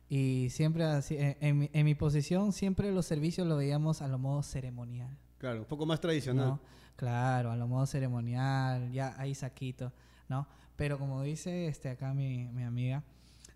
[0.09, 4.09] y siempre así, en, en mi, en mi posición siempre los servicios lo veíamos a
[4.09, 5.17] lo modo ceremonial.
[5.39, 6.47] claro, un poco más tradicional.
[6.49, 6.61] ¿no?
[6.97, 9.93] Claro, a lo modo ceremonial, ya ahí saquito,
[10.29, 10.47] ¿no?
[10.77, 13.03] Pero como dice este acá mi, mi amiga,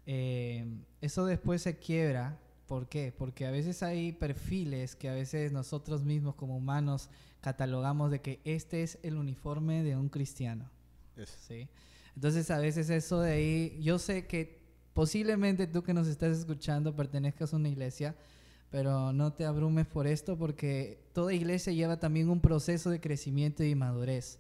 [0.07, 0.65] eh,
[1.01, 2.39] eso después se quiebra.
[2.67, 3.15] ¿Por qué?
[3.17, 8.41] Porque a veces hay perfiles que a veces nosotros mismos como humanos catalogamos de que
[8.45, 10.69] este es el uniforme de un cristiano.
[11.17, 11.35] Eso.
[11.47, 11.69] ¿sí?
[12.15, 14.61] Entonces a veces eso de ahí, yo sé que
[14.95, 18.17] posiblemente tú que nos estás escuchando pertenezcas a una iglesia,
[18.71, 23.63] pero no te abrumes por esto porque toda iglesia lleva también un proceso de crecimiento
[23.63, 24.39] y madurez.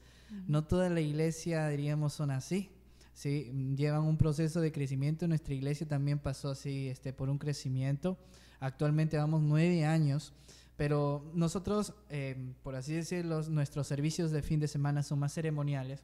[0.48, 2.70] No toda la iglesia, diríamos, son así.
[3.12, 5.28] Sí, llevan un proceso de crecimiento.
[5.28, 8.18] Nuestra iglesia también pasó así este, por un crecimiento.
[8.60, 10.32] Actualmente vamos nueve años,
[10.76, 16.02] pero nosotros, eh, por así decirlo, nuestros servicios de fin de semana son más ceremoniales,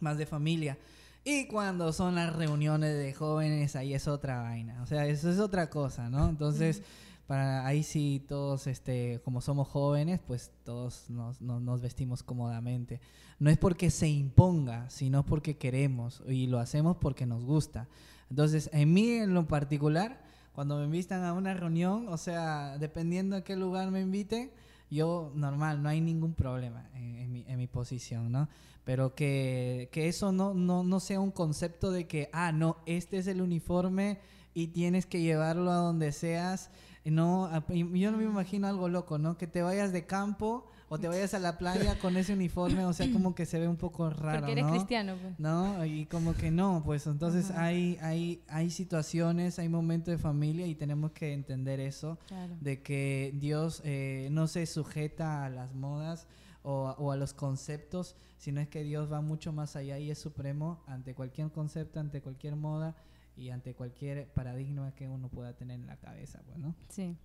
[0.00, 0.78] más de familia.
[1.24, 4.82] Y cuando son las reuniones de jóvenes, ahí es otra vaina.
[4.82, 6.28] O sea, eso es otra cosa, ¿no?
[6.28, 6.82] Entonces,
[7.26, 13.00] para ahí sí todos, este, como somos jóvenes, pues todos nos, nos, nos vestimos cómodamente.
[13.38, 17.88] No es porque se imponga, sino porque queremos y lo hacemos porque nos gusta.
[18.30, 20.22] Entonces, en mí en lo particular,
[20.54, 24.50] cuando me invitan a una reunión, o sea, dependiendo a qué lugar me inviten,
[24.90, 28.48] yo normal, no hay ningún problema en, en mi, en mi posición, ¿no?
[28.84, 33.18] Pero que, que eso no, no, no sea un concepto de que, ah, no, este
[33.18, 34.18] es el uniforme
[34.54, 36.70] y tienes que llevarlo a donde seas.
[37.04, 39.36] No, yo no me imagino algo loco, ¿no?
[39.36, 42.92] Que te vayas de campo o te vayas a la playa con ese uniforme, o
[42.92, 44.70] sea, como que se ve un poco raro, Porque eres ¿no?
[44.72, 45.38] cristiano, pues.
[45.38, 45.84] ¿no?
[45.84, 47.64] Y como que no, pues entonces Ajá.
[47.64, 52.56] hay, hay, hay situaciones, hay momentos de familia y tenemos que entender eso, Claro.
[52.60, 56.26] de que Dios eh, no se sujeta a las modas
[56.62, 60.18] o, o a los conceptos, sino es que Dios va mucho más allá y es
[60.18, 62.96] supremo ante cualquier concepto, ante cualquier moda
[63.36, 66.74] y ante cualquier paradigma que uno pueda tener en la cabeza, pues, ¿no?
[66.88, 67.16] Sí.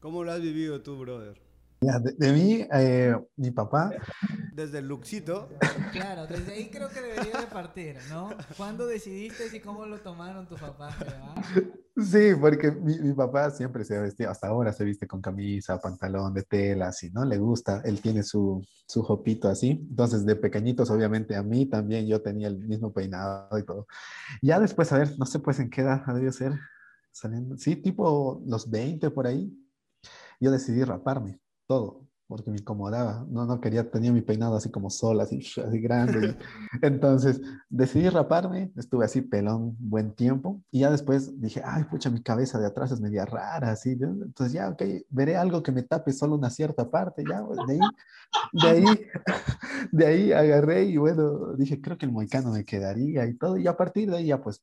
[0.00, 1.40] ¿Cómo lo has vivido tú, brother?
[1.84, 3.90] Ya, de, de mí, eh, mi papá,
[4.54, 5.48] Desde el luxito.
[5.92, 8.30] Claro, desde ahí creo que debería de partir, ¿no?
[8.56, 10.94] ¿Cuándo decidiste y cómo lo tomaron tus papás?
[11.96, 16.32] sí, porque mi, mi papá siempre se vestía, hasta ahora se viste con camisa, pantalón
[16.32, 17.24] de tela, así, ¿no?
[17.24, 19.70] Le gusta, él tiene su, su jopito así.
[19.70, 23.86] Entonces, de pequeñitos, obviamente, a mí también yo tenía el mismo peinado y todo.
[24.40, 26.52] Ya después, a ver, no sé pues en qué edad ha debido ser,
[27.10, 29.52] saliendo, sí, tipo los 20 por ahí,
[30.40, 32.02] yo decidí raparme todo.
[32.26, 33.26] porque me incomodaba.
[33.28, 36.36] No, no quería, tenía mi peinado así como sol, así, así grande.
[36.82, 42.22] Entonces decidí raparme, estuve así pelón buen tiempo y ya después dije, ay, pucha, mi
[42.22, 43.92] cabeza de atrás es media rara, así.
[43.92, 47.74] Entonces ya, ok, veré algo que me tape solo una cierta parte, ya, pues, de
[47.74, 47.80] ahí,
[48.52, 49.06] de ahí,
[49.92, 53.58] de ahí agarré y bueno, dije, creo que el moicano me quedaría y todo.
[53.58, 54.62] Y a partir de ahí ya pues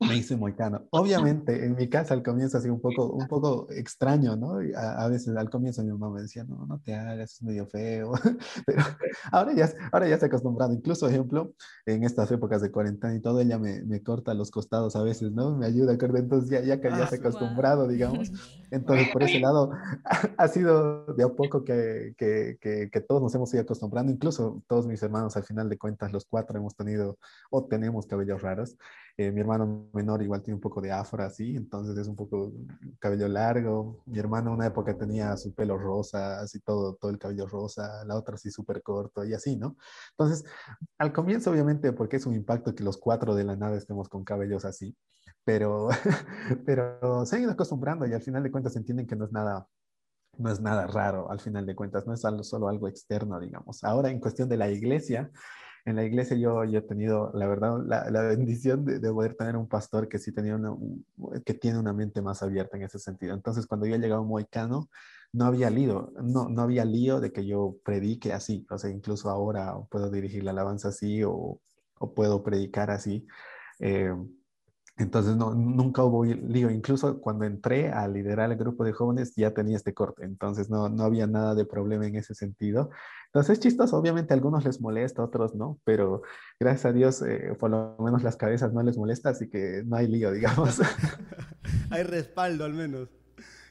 [0.00, 0.86] me hice moicano.
[0.90, 4.58] Obviamente, en mi casa al comienzo así un poco, un poco extraño, ¿no?
[4.76, 7.66] A, a, veces al comienzo mi mamá me decía, no, no te hagas, es medio
[7.66, 8.12] feo.
[8.66, 8.82] Pero
[9.30, 10.72] ahora ya, ahora ya se ha acostumbrado.
[10.72, 11.52] Incluso, ejemplo,
[11.84, 15.32] en estas épocas de cuarentena y todo, ella me, me corta los costados a veces,
[15.32, 15.56] ¿no?
[15.56, 18.30] Me ayuda, entonces ya, ya, ya se ha acostumbrado, digamos.
[18.70, 19.72] Entonces, por ese lado,
[20.36, 24.12] ha sido de a poco que, que, que, que todos nos hemos ido acostumbrando.
[24.12, 27.18] Incluso todos mis hermanos, al final de cuentas, los cuatro hemos tenido
[27.50, 28.76] o tenemos cabellos raros.
[29.16, 32.52] Eh, mi hermano menor igual tiene un poco de afro así, entonces es un poco
[32.98, 34.02] cabello largo.
[34.06, 38.16] Mi hermano una época tenía su pelo rosa, así todo, todo el cabello rosa, la
[38.16, 39.76] otra así súper corto y así, ¿no?
[40.12, 40.44] Entonces,
[40.98, 44.24] al comienzo obviamente porque es un impacto que los cuatro de la nada estemos con
[44.24, 44.96] cabellos así,
[45.44, 45.88] pero,
[46.66, 49.66] pero se han ido acostumbrando y al final de cuentas entienden que no es nada
[50.38, 53.84] no es nada raro al final de cuentas, no es solo algo externo, digamos.
[53.84, 55.30] Ahora, en cuestión de la iglesia,
[55.84, 59.56] en la iglesia yo, he tenido, la verdad, la, la bendición de, de, poder tener
[59.56, 60.76] un pastor que sí tenía una,
[61.44, 63.34] que tiene una mente más abierta en ese sentido.
[63.34, 64.88] Entonces, cuando yo llegaba a Moicano,
[65.32, 68.66] no había lío, no, no había lío de que yo predique así.
[68.70, 71.60] O sea, incluso ahora puedo dirigir la alabanza así o,
[71.98, 73.26] o puedo predicar así.
[73.78, 74.12] Eh,
[75.02, 76.70] entonces, no, nunca hubo lío.
[76.70, 80.24] Incluso cuando entré a liderar el grupo de jóvenes, ya tenía este corte.
[80.24, 82.90] Entonces, no, no había nada de problema en ese sentido.
[83.26, 83.96] Entonces, es chistoso.
[83.96, 85.80] Obviamente, a algunos les molesta, a otros no.
[85.84, 86.22] Pero
[86.58, 89.30] gracias a Dios, eh, por lo menos las cabezas no les molesta.
[89.30, 90.80] Así que no hay lío, digamos.
[91.90, 93.08] hay respaldo, al menos.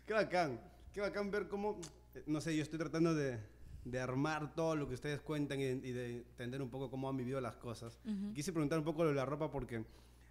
[0.06, 0.60] Qué bacán.
[0.94, 1.80] Qué bacán ver cómo.
[2.26, 3.40] No sé, yo estoy tratando de,
[3.86, 7.18] de armar todo lo que ustedes cuentan y, y, de entender un poco cómo han
[7.18, 8.00] vivido las cosas.
[8.06, 8.34] Uh -huh.
[8.34, 9.86] Quise preguntar un poco de la ropa porque,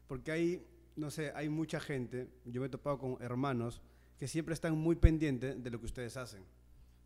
[0.08, 0.66] porque hay
[0.98, 3.80] no sé, hay mucha gente, yo me he topado con hermanos
[4.18, 6.42] que siempre están muy pendientes de lo que ustedes hacen,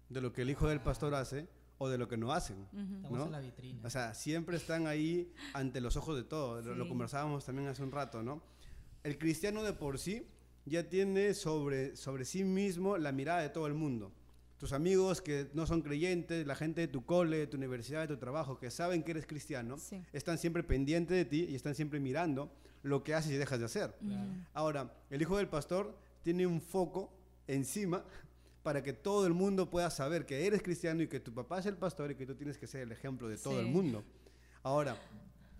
[0.08, 1.46] de lo que el hijo del pastor hace
[1.78, 2.66] o de lo que no hacen.
[2.72, 3.10] Uh -huh.
[3.10, 3.24] ¿no?
[3.26, 3.80] en la vitrina.
[3.84, 6.62] O sea, siempre están ahí ante los ojos de todos.
[6.62, 6.70] Sí.
[6.70, 8.42] Lo, lo, conversábamos también hace un rato, ¿no?
[9.02, 10.26] El cristiano de por sí
[10.64, 14.12] ya tiene sobre, sobre sí mismo la mirada de todo el mundo.
[14.62, 18.06] Tus amigos que no son creyentes, la gente de tu cole, de tu universidad, de
[18.06, 20.00] tu trabajo, que saben que eres cristiano, sí.
[20.12, 22.48] están siempre pendientes de ti y están siempre mirando
[22.84, 23.92] lo que haces y dejas de hacer.
[23.98, 24.30] Claro.
[24.54, 27.12] Ahora, el hijo del pastor tiene un foco
[27.48, 28.04] encima
[28.62, 31.66] para que todo el mundo pueda saber que eres cristiano y que tu papá es
[31.66, 33.58] el pastor y que tú tienes que ser el ejemplo de todo sí.
[33.58, 34.04] el mundo.
[34.62, 34.96] Ahora,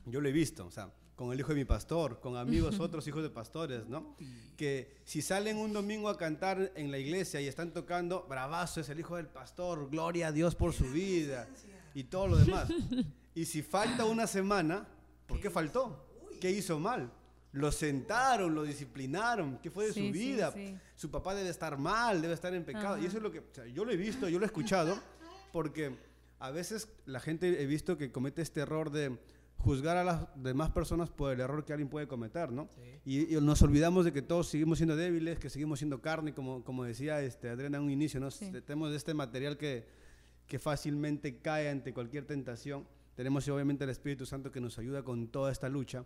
[0.06, 3.06] yo lo he visto, o sea, con el hijo de mi pastor, con amigos otros
[3.06, 4.16] hijos de pastores, ¿no?
[4.56, 8.88] Que si salen un domingo a cantar en la iglesia y están tocando, bravazo es
[8.88, 11.48] el hijo del pastor, gloria a Dios por su vida
[11.94, 12.68] y todo lo demás.
[13.34, 14.86] Y si falta una semana,
[15.26, 16.06] ¿por qué faltó?
[16.38, 17.10] ¿Qué hizo mal?
[17.52, 20.52] Lo sentaron, lo disciplinaron, ¿qué fue de sí, su vida?
[20.52, 20.78] Sí, sí.
[20.96, 22.94] Su papá debe estar mal, debe estar en pecado.
[22.94, 23.02] Ajá.
[23.02, 24.98] Y eso es lo que, o sea, yo lo he visto, yo lo he escuchado,
[25.50, 25.96] porque
[26.38, 29.18] a veces la gente he visto que comete este error de
[29.62, 32.68] juzgar a las demás personas por el error que alguien puede cometer, ¿no?
[33.04, 36.64] Y, y, nos olvidamos de que todos seguimos siendo débiles, que seguimos siendo carne, como,
[36.64, 38.28] como decía este, Adriana en un inicio, ¿no?
[38.30, 39.86] Tenemos este material que,
[40.46, 42.86] que fácilmente cae ante cualquier tentación.
[43.14, 46.04] Tenemos obviamente el Espíritu Santo que nos ayuda con toda esta lucha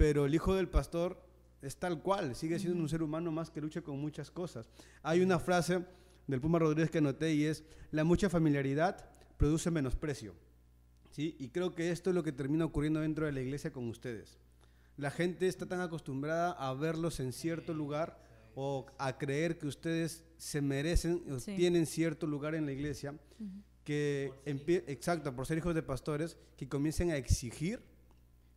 [0.00, 1.22] pero el hijo del pastor
[1.60, 4.70] es tal cual, sigue siendo un ser humano más que lucha con muchas cosas.
[5.02, 5.84] Hay una frase
[6.26, 10.34] del Puma Rodríguez que anoté y es, la mucha familiaridad produce menosprecio.
[11.10, 11.36] ¿Sí?
[11.38, 14.38] Y creo que esto es lo que termina ocurriendo dentro de la iglesia con ustedes.
[14.96, 18.18] La gente está tan acostumbrada a verlos en cierto lugar
[18.54, 21.54] o a creer que ustedes se merecen o sí.
[21.56, 23.62] tienen cierto lugar en la iglesia, uh -huh.
[23.84, 24.32] que,
[24.86, 27.82] exacto, por ser hijos de pastores, que comiencen a exigir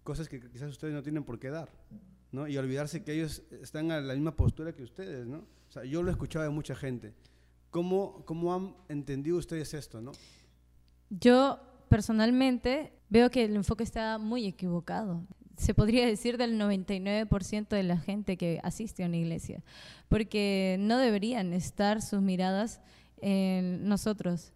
[0.03, 1.69] cosas que quizás ustedes no tienen por qué dar,
[2.31, 2.47] ¿no?
[2.47, 5.45] Y olvidarse que ellos están a la misma postura que ustedes, ¿no?
[5.69, 7.13] O sea, yo lo he escuchado de mucha gente.
[7.71, 10.11] ¿Cómo, cómo han entendido ustedes esto, no?
[11.09, 11.59] Yo
[11.93, 15.21] personalmente veo que el enfoque está muy equivocado.
[15.57, 19.63] Se podría decir del 99% de la gente que asiste a una iglesia,
[20.09, 22.81] porque no deberían estar sus miradas
[23.21, 24.53] en nosotros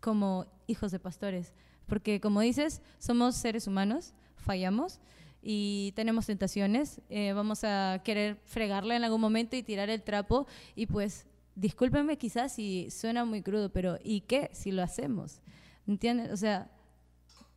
[0.00, 1.54] como hijos de pastores,
[1.86, 4.98] porque como dices, somos seres humanos, fallamos
[5.40, 10.48] y tenemos tentaciones, eh, vamos a querer fregarla en algún momento y tirar el trapo
[10.74, 15.42] y pues discúlpenme quizás si suena muy crudo, pero ¿y qué si lo hacemos?
[15.86, 16.32] ¿Entiendes?
[16.32, 16.70] O sea,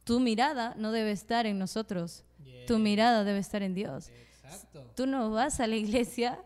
[0.04, 2.66] tu mirada no debe estar en nosotros, yeah.
[2.66, 4.10] tu mirada debe estar en Dios.
[4.10, 4.92] Exacto.
[4.96, 6.40] Tú no vas a la iglesia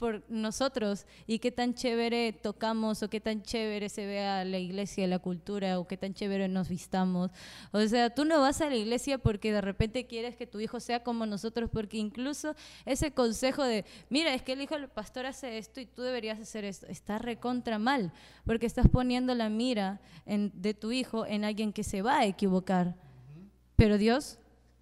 [0.00, 5.06] por nosotros y qué tan chévere tocamos o qué tan chévere se vea la iglesia,
[5.06, 7.30] la cultura o qué tan chévere nos vistamos.
[7.70, 10.80] O sea, tú no vas a la iglesia porque de repente quieres que tu hijo
[10.80, 12.54] sea como nosotros, porque incluso
[12.86, 16.40] ese consejo de, mira, es que el hijo del pastor hace esto y tú deberías
[16.40, 18.10] hacer esto, está recontra mal,
[18.46, 22.96] porque estás poniendo la mira de tu hijo en alguien que se va a equivocar.
[23.76, 24.38] Pero Dios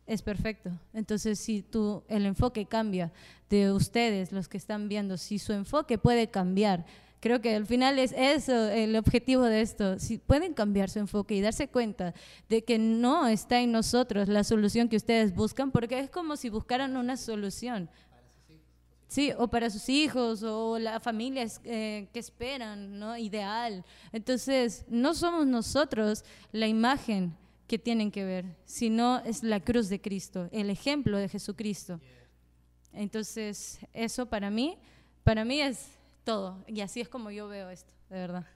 [0.09, 0.71] es perfecto.
[0.95, 3.13] Entonces, si tú, el enfoque cambia
[3.51, 6.87] de ustedes, los que están viendo, si su enfoque puede cambiar,
[7.21, 9.99] creo que al final es eso el objetivo de esto.
[9.99, 12.15] Si pueden cambiar su enfoque y darse cuenta
[12.49, 16.49] de que no está en nosotros la solución que ustedes buscan, porque es como si
[16.49, 17.91] buscaran una solución.
[19.09, 23.17] Sí, o para sus hijos, o la familia eh, que esperan, ¿no?
[23.17, 23.85] Ideal.
[24.13, 27.35] Entonces, no somos nosotros la imagen
[27.69, 32.01] que tienen que ver, sino es la cruz de Cristo, el ejemplo de Jesucristo.
[32.93, 34.79] Entonces, eso para mí,
[35.23, 35.87] para mí es
[36.25, 36.65] todo.
[36.67, 38.47] Y así es como yo veo esto, de verdad.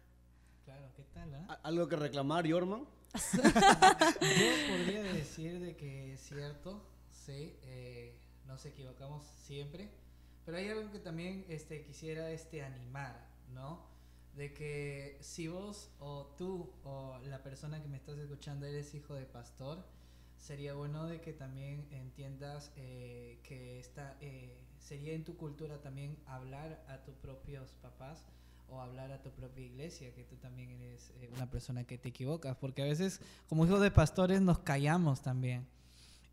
[0.64, 1.34] Claro, ¿qué tal?
[1.48, 1.60] Ah?
[1.62, 2.86] ¿Algo que reclamar, Yorman?
[3.34, 9.90] yo podría decir de que es cierto, sí, eh, nos equivocamos siempre,
[10.46, 13.84] pero hay algo que también este, quisiera este, animar, ¿no?
[14.36, 19.14] De que si vos o tú o la persona que me estás escuchando eres hijo
[19.14, 19.84] de pastor,
[20.38, 26.16] sería bueno de que también entiendas eh, que esta, eh, sería en tu cultura también
[26.26, 28.24] hablar a tus propios papás
[28.68, 32.08] o hablar a tu propia iglesia, que tú también eres eh, una persona que te
[32.08, 35.66] equivocas, porque a veces como hijos de pastores nos callamos también.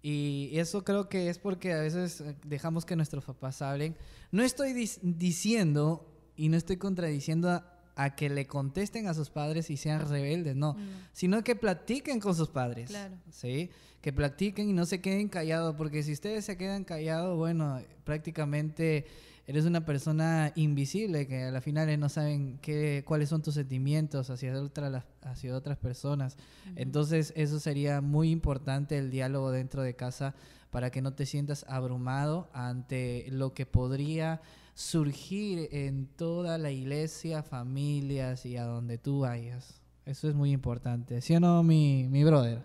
[0.02, 3.98] Y eso creo que es porque a veces dejamos que nuestros papás hablen.
[4.32, 6.08] No estoy diciendo
[6.38, 10.56] y no estoy contradiciendo a, a que le contesten a sus padres y sean rebeldes,
[10.56, 10.78] no,
[11.12, 12.98] sino que platiquen con sus padres,
[13.30, 13.70] ¿sí?
[14.00, 19.06] Que platiquen y no se queden callados, porque si ustedes se quedan callados, bueno, prácticamente
[19.48, 24.30] eres una persona invisible que a la final no saben qué, cuáles son tus sentimientos
[24.30, 26.38] hacia, otra, hacia otras personas.
[26.78, 30.36] Entonces, eso sería muy importante el diálogo dentro de casa
[30.70, 34.40] para que no te sientas abrumado ante lo que podría
[34.80, 39.82] surgir en toda la iglesia, familias y a donde tú vayas.
[40.06, 41.20] Eso es muy importante.
[41.20, 42.64] ¿Sí o no, mi, mi brother?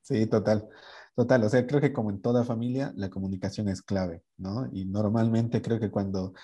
[0.00, 0.68] Sí, total.
[1.16, 4.68] Total, o sea, creo que como en toda familia, la comunicación es clave, ¿no?
[4.72, 6.34] Y normalmente creo que cuando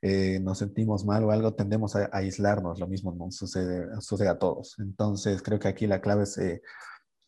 [0.00, 3.30] eh, nos sentimos mal o algo, tendemos a, aislarnos, lo mismo ¿no?
[3.30, 4.78] sucede, sucede a todos.
[4.78, 6.62] Entonces, creo que aquí la clave es eh,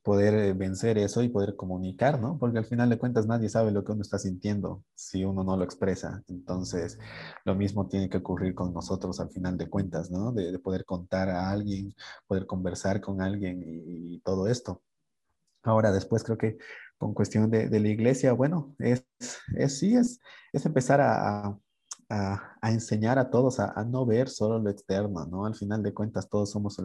[0.04, 2.38] poder eh, vencer eso y poder comunicar, ¿no?
[2.38, 5.56] Porque al final de cuentas nadie sabe lo que uno está sintiendo si uno no
[5.56, 6.22] lo expresa.
[6.28, 6.98] Entonces,
[7.44, 10.30] lo mismo tiene que ocurrir con nosotros al final de cuentas, ¿no?
[10.32, 11.94] De, poder contar a alguien,
[12.26, 14.82] poder conversar con alguien y, todo esto.
[15.62, 16.58] Ahora, después creo que
[16.98, 19.06] con cuestión de, la iglesia, bueno, es,
[19.56, 20.20] es sí, es,
[20.52, 21.58] es empezar a a,
[22.62, 25.46] enseñar a todos a, no ver solo lo externo, ¿no?
[25.46, 26.78] Al final de cuentas, todos somos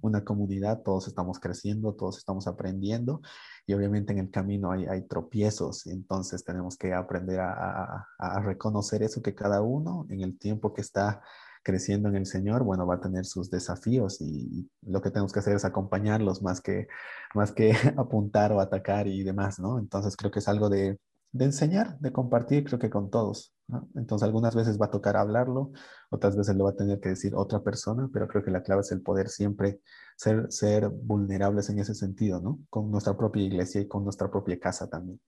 [0.00, 3.20] una comunidad, todos estamos creciendo, todos estamos aprendiendo
[3.66, 8.06] y obviamente en el camino hay, tropiezos, entonces tenemos que aprender a,
[8.42, 11.22] reconocer eso que cada uno en el tiempo que está
[11.62, 15.38] creciendo en el Señor, bueno, va a tener sus desafíos y, lo que tenemos que
[15.40, 16.88] hacer es acompañarlos más que,
[17.34, 19.78] más que apuntar o atacar y demás, ¿no?
[19.78, 20.98] Entonces creo que es algo de
[21.38, 23.54] enseñar, de compartir, creo que con todos.
[23.94, 25.72] Entonces, algunas veces va a tocar hablarlo,
[26.10, 28.82] otras veces lo va a tener que decir otra persona, pero creo que la clave
[28.82, 29.80] es el poder siempre
[30.16, 32.58] ser, ser vulnerables en ese sentido, ¿no?
[32.70, 35.20] Con nuestra propia iglesia y con nuestra propia casa también.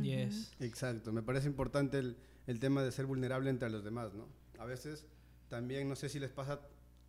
[0.00, 0.52] Yes.
[0.60, 4.26] Exacto, me parece importante el, el tema de ser vulnerable entre los demás, ¿no?
[4.58, 5.06] A veces
[5.48, 6.60] también, no sé si les pasa,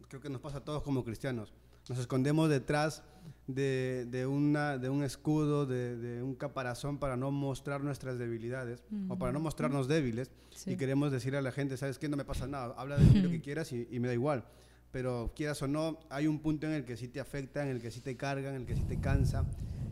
[0.07, 1.53] creo que nos pasa a todos como cristianos,
[1.89, 3.03] nos escondemos detrás
[3.47, 8.83] de, de, una, de un escudo, de, de, un caparazón para no mostrar nuestras debilidades
[9.09, 10.31] o para no mostrarnos débiles
[10.67, 12.07] y queremos decir a la gente, ¿sabes qué?
[12.07, 14.45] No me pasa nada, habla de mí lo que quieras y, y, me da igual.
[14.91, 17.81] Pero quieras o no, hay un punto en el que sí te afecta, en el
[17.81, 19.45] que sí te carga, en el que sí te cansa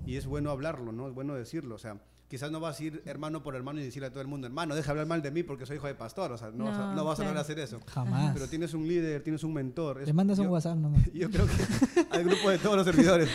[0.05, 1.07] y es bueno hablarlo, ¿no?
[1.07, 4.07] Es bueno decirlo, o sea, quizás no vas a ir hermano por hermano y decirle
[4.07, 6.31] a todo el mundo, hermano, deja hablar mal de mí porque soy hijo de pastor.
[6.31, 7.79] O sea, no, vas, a, no vas a hacer eso.
[7.87, 8.33] Jamás.
[8.33, 10.05] Pero tienes un líder, tienes un mentor.
[10.05, 11.03] Le mandas un WhatsApp nomás.
[11.13, 13.29] Yo creo que al grupo de todos los servidores.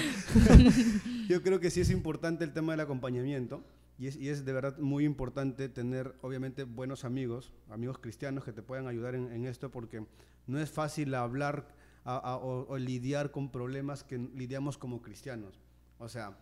[1.29, 3.65] yo creo que sí es importante el tema del acompañamiento.
[3.99, 8.53] Y es, y es, de verdad muy importante tener, obviamente, buenos amigos, amigos cristianos que
[8.53, 10.05] te puedan ayudar en, esto, porque
[10.47, 11.69] no es fácil hablar
[12.05, 15.61] o, o, lidiar con problemas que lidiamos como cristianos.
[15.99, 16.37] O sea,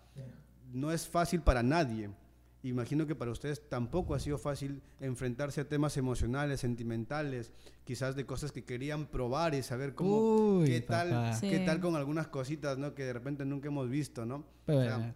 [0.72, 2.10] no es fácil para nadie.
[2.62, 7.52] Imagino que para ustedes tampoco ha sido fácil enfrentarse a temas emocionales, sentimentales,
[7.84, 12.28] quizás de cosas que querían probar y saber cómo, qué tal, qué tal con algunas
[12.28, 12.94] cositas, ¿no?
[12.94, 14.44] Que de repente nunca hemos visto, ¿no?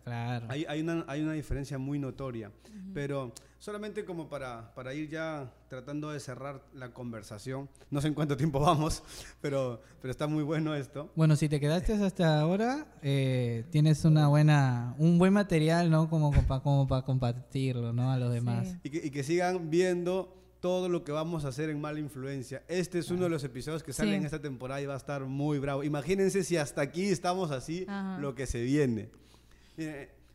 [0.04, 0.46] claro.
[0.48, 2.50] Hay, hay, una, hay una diferencia muy notoria,
[2.94, 3.34] pero
[3.64, 7.70] solamente como para, para ir ya tratando de cerrar la conversación.
[7.90, 9.02] No sé en cuánto tiempo vamos,
[9.40, 11.10] pero, pero está muy bueno esto.
[11.16, 16.10] Bueno, si te quedaste hasta ahora, eh, tienes una buena, un buen material, ¿no?
[16.10, 18.12] Como, para como para compartirlo, ¿no?
[18.12, 18.76] A los demás.
[18.82, 22.62] Y, que, y, que, sigan viendo todo lo que vamos a hacer en Mala Influencia.
[22.68, 25.24] Este es uno de los episodios que salen en esta temporada y va a estar
[25.24, 25.84] muy bravo.
[25.84, 27.86] Imagínense si hasta aquí estamos así,
[28.18, 29.08] lo que se viene.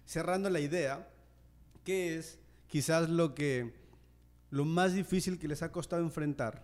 [0.06, 1.08] cerrando la idea,
[1.84, 2.40] ¿qué es
[2.70, 3.74] quizás lo que
[4.52, 6.64] lo más difícil que les ha costado enfrentar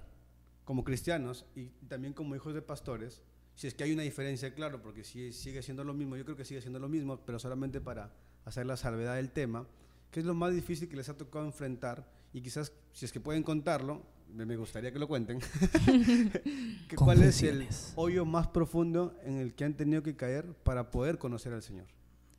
[0.64, 3.22] como cristianos y también como hijos de pastores,
[3.56, 6.38] si es que hay una diferencia, claro, porque si sigue siendo lo mismo, yo creo
[6.38, 8.12] que sigue siendo lo mismo, pero solamente para
[8.46, 9.68] hacer la salvedad del tema,
[10.12, 12.10] ¿qué es lo más difícil que les ha tocado enfrentar?
[12.34, 14.02] Y quizás, si es que pueden contarlo,
[14.34, 15.40] me gustaría que lo cuenten,
[16.96, 21.18] ¿cuál es el hoyo más profundo en el que han tenido que caer para poder
[21.18, 21.86] conocer al Señor?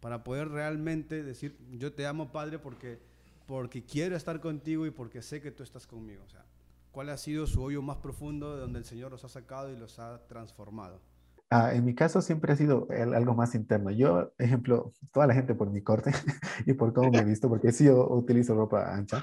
[0.00, 2.98] Para poder realmente decir, yo te amo, Padre, porque
[3.46, 6.22] porque quiero estar contigo y porque sé que tú estás conmigo.
[6.24, 6.44] O sea,
[6.90, 9.76] ¿cuál ha sido su hoyo más profundo de donde el Señor los ha sacado y
[9.76, 11.00] los ha transformado?
[11.48, 13.92] Ah, en mi caso siempre ha sido algo más interno.
[13.92, 16.10] Yo, ejemplo, toda la gente por mi corte
[16.66, 19.22] y por cómo me he visto, porque sí yo utilizo ropa ancha,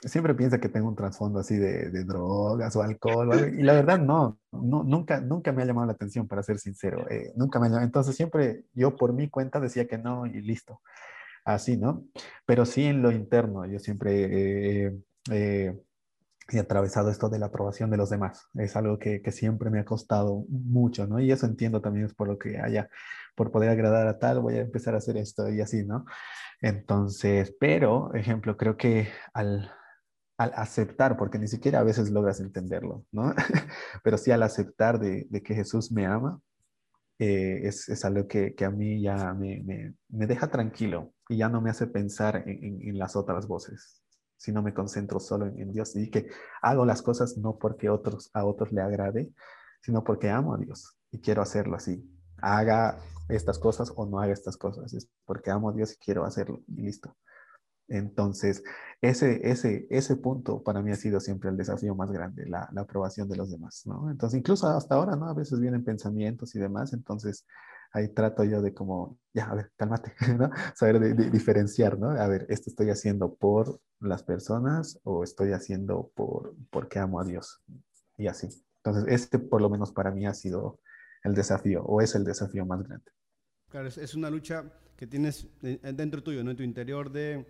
[0.00, 4.40] siempre piensa que tengo un trasfondo así de, drogas o alcohol, y la verdad no,
[4.50, 7.68] no, nunca, nunca me ha llamado la atención, para ser sincero, eh, nunca me ha
[7.68, 7.86] llamado.
[7.86, 10.80] Entonces siempre yo por mi cuenta decía que no y listo
[11.44, 12.04] así, ¿no?
[12.46, 14.92] Pero sí en lo interno, yo siempre
[15.30, 18.48] he atravesado esto de la aprobación de los demás.
[18.54, 21.20] Es algo que, siempre me ha costado mucho, ¿no?
[21.20, 22.88] Y eso entiendo también es por lo que haya,
[23.36, 26.04] por poder agradar a tal, voy a empezar a hacer esto y así, ¿no?
[26.60, 29.70] Entonces, pero, ejemplo, creo que al,
[30.36, 33.34] al aceptar, porque ni siquiera a veces logras entenderlo, ¿no?
[34.02, 36.40] pero sí al aceptar de que Jesús me ama,
[37.20, 41.36] eh, es, es, algo que, que, a mí ya me, me, me, deja tranquilo y
[41.36, 44.02] ya no me hace pensar en, en, las otras voces,
[44.38, 46.28] sino me concentro solo en, en, Dios y que
[46.62, 49.30] hago las cosas no porque otros, a otros le agrade,
[49.82, 52.02] sino porque amo a Dios y quiero hacerlo así.
[52.38, 52.98] Haga
[53.28, 56.62] estas cosas o no haga estas cosas, es porque amo a Dios y quiero hacerlo
[56.68, 57.14] y listo.
[57.90, 58.62] Entonces,
[59.00, 62.82] ese, ese, ese punto para mí ha sido siempre el desafío más grande, la, la,
[62.82, 64.10] aprobación de los demás, ¿no?
[64.10, 65.26] Entonces, incluso hasta ahora, ¿no?
[65.28, 67.46] A veces vienen pensamientos y demás, entonces
[67.92, 70.50] ahí trato yo de como, ya, a ver, cálmate, ¿no?
[70.74, 72.10] Saber de, diferenciar, ¿no?
[72.10, 77.24] A ver, ¿esto estoy haciendo por las personas o estoy haciendo por porque amo a
[77.24, 77.60] Dios?
[78.16, 78.48] Y así.
[78.84, 80.78] Entonces, este por lo menos para mí ha sido
[81.24, 83.10] el desafío o es el desafío más grande.
[83.68, 84.64] Claro, es, es una lucha
[84.96, 86.50] que tienes eh, dentro tuyo, ¿no?
[86.50, 87.46] En tu interior de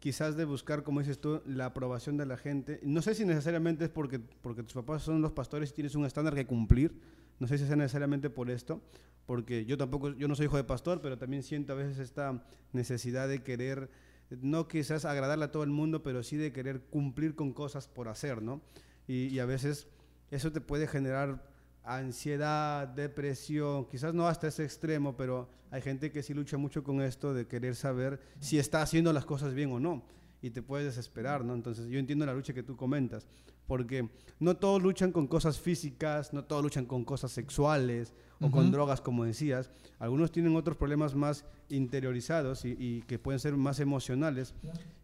[0.00, 2.80] quizás de buscar, como dices tú, la aprobación de la gente.
[2.82, 6.06] No sé si necesariamente es porque, porque tus papás son los pastores y tienes un
[6.06, 6.98] estándar que cumplir.
[7.38, 8.82] No sé si es necesariamente por esto,
[9.26, 12.42] porque yo tampoco, yo no soy hijo de pastor, pero también siento a veces esta
[12.72, 13.90] necesidad de querer,
[14.30, 18.08] no quizás agradarle a todo el mundo, pero sí de querer cumplir con cosas por
[18.08, 18.62] hacer, ¿no?
[19.06, 19.88] Y a veces
[20.30, 21.42] eso te puede generar
[21.84, 27.00] ansiedad, depresión, quizás no hasta ese extremo, pero hay gente que sí lucha mucho con
[27.00, 30.02] esto de querer saber si está haciendo las cosas bien o no.
[30.42, 31.54] Y te puedes desesperar, ¿no?
[31.54, 33.26] Entonces yo entiendo la lucha que tú comentas,
[33.66, 34.08] porque
[34.40, 39.00] no todos luchan con cosas físicas, no todos luchan con cosas sexuales o con drogas,
[39.00, 39.70] como decías.
[39.98, 44.54] Algunos tienen otros problemas más interiorizados y, que pueden ser más emocionales,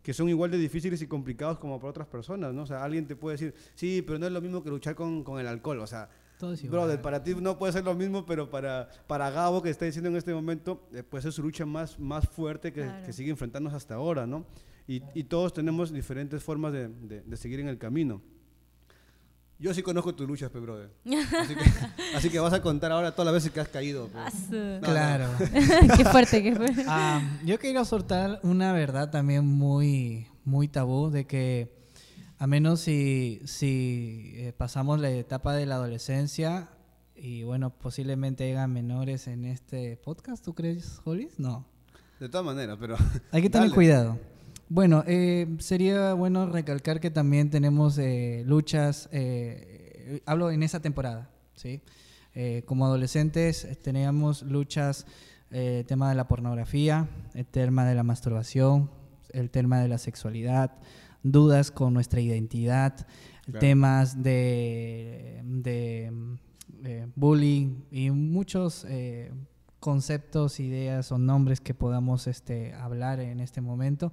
[0.03, 2.62] que son igual de difíciles y complicados como para otras personas, ¿no?
[2.62, 5.22] O sea, alguien te puede decir, sí, pero no es lo mismo que luchar con,
[5.22, 6.09] con el alcohol, o sea,
[6.68, 10.11] Brother, para ti no puede ser lo mismo, pero para, para Gabo, que está diciendo
[10.11, 13.76] en este momento, eh, puede ser su lucha más, más fuerte que, que sigue enfrentándose
[13.76, 14.45] hasta ahora, ¿no?
[14.87, 18.22] Y, y todos tenemos diferentes formas de, de, seguir en el camino.
[19.59, 20.91] Yo sí conozco tus luchas, pe, brother.
[21.41, 21.64] Así que,
[22.14, 24.09] así que, vas a contar ahora todas las veces que has caído.
[24.82, 25.28] claro.
[25.97, 26.84] qué fuerte, qué fuerte.
[26.87, 31.76] Ah, yo quiero soltar una verdad también muy, muy tabú de que
[32.39, 36.68] a menos si, si eh, pasamos la etapa de la adolescencia
[37.14, 41.39] y bueno, posiblemente haya menores en este podcast, ¿tú crees, Hollis?
[41.39, 41.64] No.
[42.20, 42.97] De todas maneras, pero...
[43.32, 44.18] Hay que tener cuidado.
[44.68, 49.09] Bueno, eh, sería bueno recalcar que también tenemos eh, luchas,
[50.26, 51.80] hablo en esa temporada, ¿sí?
[52.66, 55.07] como adolescentes teníamos luchas,
[55.51, 58.91] el tema de la pornografía, el tema de la masturbación,
[59.30, 60.72] el tema de la sexualidad,
[61.31, 63.07] dudas con nuestra identidad,
[63.61, 66.12] temas de, de
[66.85, 69.33] eh, bullying y muchos eh,
[69.81, 74.12] conceptos, ideas o nombres que podamos este, hablar en este momento.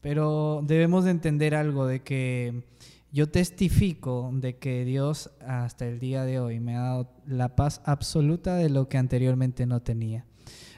[0.00, 2.64] Pero debemos de entender algo de que
[3.10, 7.80] yo testifico de que Dios hasta el día de hoy me ha dado la paz
[7.84, 10.26] absoluta de lo que anteriormente no tenía.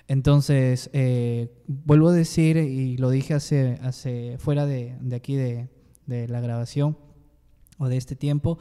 [0.09, 5.69] Entonces, eh, vuelvo a decir, y lo dije hace, hace fuera de, de aquí de,
[6.07, 6.97] de la grabación
[7.79, 8.59] o de este tiempo,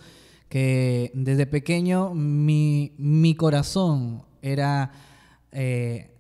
[0.50, 4.92] que desde pequeño mi, mi corazón era
[5.52, 6.12] eh,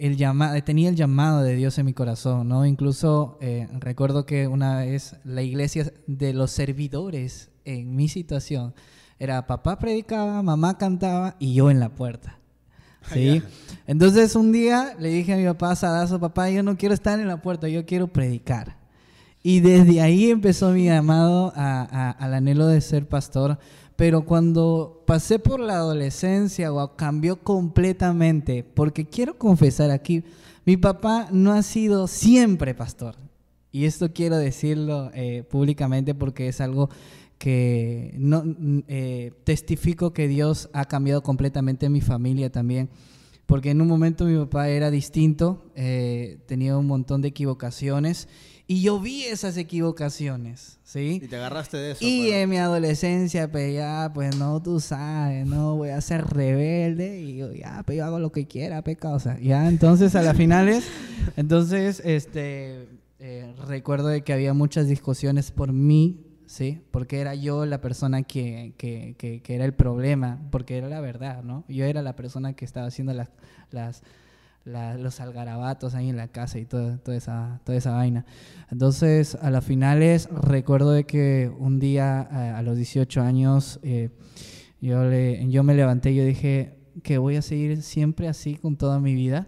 [0.00, 2.66] el llamado, tenía el llamado de Dios en mi corazón, ¿no?
[2.66, 8.74] Incluso eh, recuerdo que una vez la iglesia de los servidores en mi situación
[9.20, 12.39] era papá predicaba, mamá cantaba y yo en la puerta.
[13.12, 13.42] ¿Sí?
[13.86, 17.26] Entonces un día le dije a mi papá, Sadazo, papá, yo no quiero estar en
[17.28, 18.76] la puerta, yo quiero predicar.
[19.42, 23.58] Y desde ahí empezó mi llamado a- a- al anhelo de ser pastor.
[23.96, 28.62] Pero cuando pasé por la adolescencia, wow, cambió completamente.
[28.64, 30.24] Porque quiero confesar aquí,
[30.64, 33.16] mi papá no ha sido siempre pastor.
[33.72, 36.90] Y esto quiero decirlo eh, públicamente porque es algo
[37.40, 38.44] que no,
[38.86, 42.90] eh, testifico que Dios ha cambiado completamente mi familia también.
[43.46, 48.28] Porque en un momento mi papá era distinto, eh, tenía un montón de equivocaciones
[48.66, 51.18] y yo vi esas equivocaciones, ¿sí?
[51.22, 52.04] Y te agarraste de eso.
[52.04, 52.34] Y pues.
[52.34, 57.36] en mi adolescencia, pues ya, pues no, tú sabes, no, voy a ser rebelde y
[57.36, 59.40] yo, ya, pues yo hago lo que quiera, pe causa.
[59.40, 60.84] Ya, entonces a las finales,
[61.38, 62.86] entonces, este,
[63.18, 66.82] eh, recuerdo de que había muchas discusiones por mí, ¿sí?
[66.90, 71.00] Porque era yo la persona que, que, que, que era el problema, porque era la
[71.00, 71.64] verdad, ¿no?
[71.68, 73.30] Yo era la persona que estaba haciendo las,
[73.70, 74.02] las,
[74.64, 78.26] la- los algarabatos ahí en la casa y todo, toda, esa, toda esa vaina.
[78.68, 84.10] Entonces, a las finales, recuerdo de que un día, a, a los 18 años, eh,
[84.80, 88.76] yo, le, yo me levanté y yo dije que voy a seguir siempre así con
[88.76, 89.46] toda mi vida.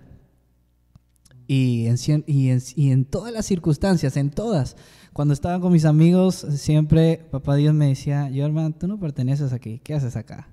[1.48, 1.96] Y en,
[2.28, 4.76] y, en, y en todas las circunstancias, en todas.
[5.12, 9.78] Cuando estaba con mis amigos, siempre Papá Dios me decía, Jorman, tú no perteneces aquí,
[9.84, 10.48] ¿qué haces acá?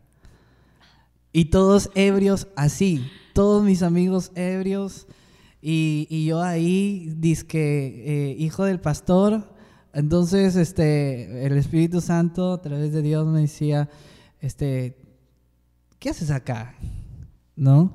[1.32, 5.08] Y todos ebrios así, todos mis amigos ebrios.
[5.62, 9.54] Y, y yo ahí, disque eh, hijo del pastor.
[9.94, 13.90] Entonces, este, el Espíritu Santo, a través de Dios, me decía,
[14.42, 14.98] este,
[16.00, 16.76] ¿qué haces acá?
[17.56, 17.94] ¿No?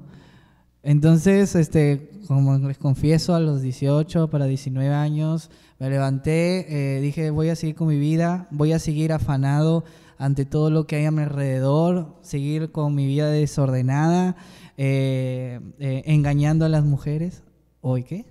[0.85, 7.31] Entonces, este, como les confieso, a los 18 para 19 años, me levanté, eh, dije,
[7.31, 9.85] voy a seguir con mi vida, voy a seguir afanado
[10.19, 14.37] ante todo lo que hay a mi alrededor, seguir con mi vida desordenada,
[14.77, 17.43] eh, eh, engañando a las mujeres.
[17.87, 18.25] ¿Hoy qué?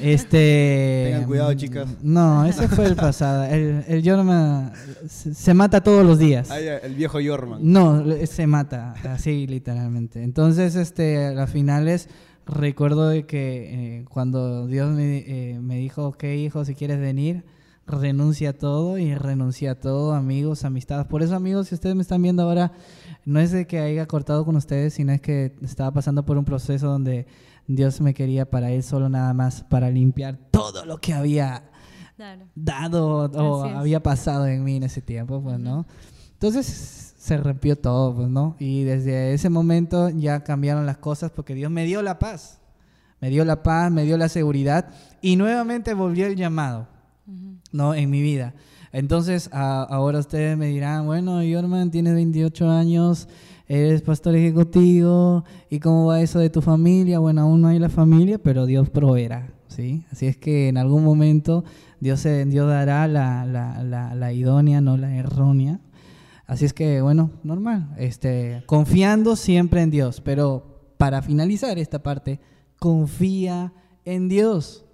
[0.00, 1.08] Este.
[1.12, 1.90] Tengan cuidado, chicas.
[2.00, 3.44] No, ese fue el pasado.
[3.44, 4.72] El, el Jorma
[5.06, 6.50] se, se mata todos los días.
[6.50, 7.60] El viejo Yorman.
[7.62, 10.22] No, se mata, así literalmente.
[10.22, 12.08] Entonces, este, a las finales,
[12.46, 17.44] recuerdo de que eh, cuando Dios me, eh, me dijo, ok, hijo, si quieres venir,
[17.86, 21.06] renuncia a todo y renuncia a todo, amigos, amistades.
[21.06, 22.72] Por eso, amigos, si ustedes me están viendo ahora,
[23.26, 26.46] no es de que haya cortado con ustedes, sino es que estaba pasando por un
[26.46, 27.26] proceso donde
[27.68, 31.70] Dios me quería para Él solo nada más, para limpiar todo lo que había
[32.16, 32.46] Claro.
[32.56, 33.76] dado o Así es.
[33.78, 35.86] había pasado en mí en ese tiempo, pues, ¿no?
[36.32, 38.56] Entonces se rompió todo, pues, ¿no?
[38.58, 42.58] Y desde ese momento ya cambiaron las cosas porque Dios me dio la paz.
[43.20, 44.88] Me dio la paz, me dio la seguridad
[45.20, 46.86] y nuevamente volvió el llamado,
[47.72, 47.94] ¿no?
[47.94, 48.54] En mi vida.
[48.92, 53.28] Entonces, a- ahora ustedes me dirán, bueno, Yorman, tienes 28 años,
[53.68, 57.18] eres pastor ejecutivo, ¿y cómo va eso de tu familia?
[57.18, 60.04] Bueno, aún no hay la familia, pero Dios proveerá, ¿sí?
[60.10, 61.64] Así es que en algún momento
[62.00, 65.80] Dios, se, Dios dará la, la, la, la idónea, no la errónea.
[66.46, 72.40] Así es que, bueno, normal, este, confiando siempre en Dios, pero para finalizar esta parte,
[72.78, 73.74] confía
[74.06, 74.86] en Dios.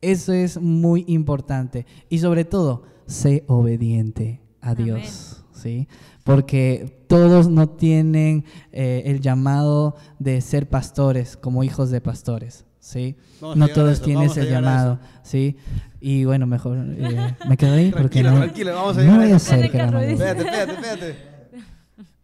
[0.00, 1.86] Eso es muy importante.
[2.08, 4.84] Y sobre todo, sé obediente a Amén.
[4.84, 5.44] Dios.
[5.52, 5.88] ¿sí?
[6.26, 12.66] Porque todos no tienen eh, el llamado de ser pastores como hijos de pastores.
[12.80, 13.16] ¿sí?
[13.40, 14.98] Vamos No todos eso, tienen ese llamado.
[15.22, 15.56] ¿sí?
[16.00, 19.30] Y bueno, mejor eh, me quedo ahí porque Tranquilo, no, tranquilo, vamos a no voy
[19.32, 21.36] a hacer que la Espérate, Espérate, espérate, espérate.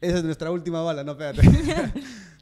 [0.01, 1.43] Esa es nuestra última bala, no, espérate.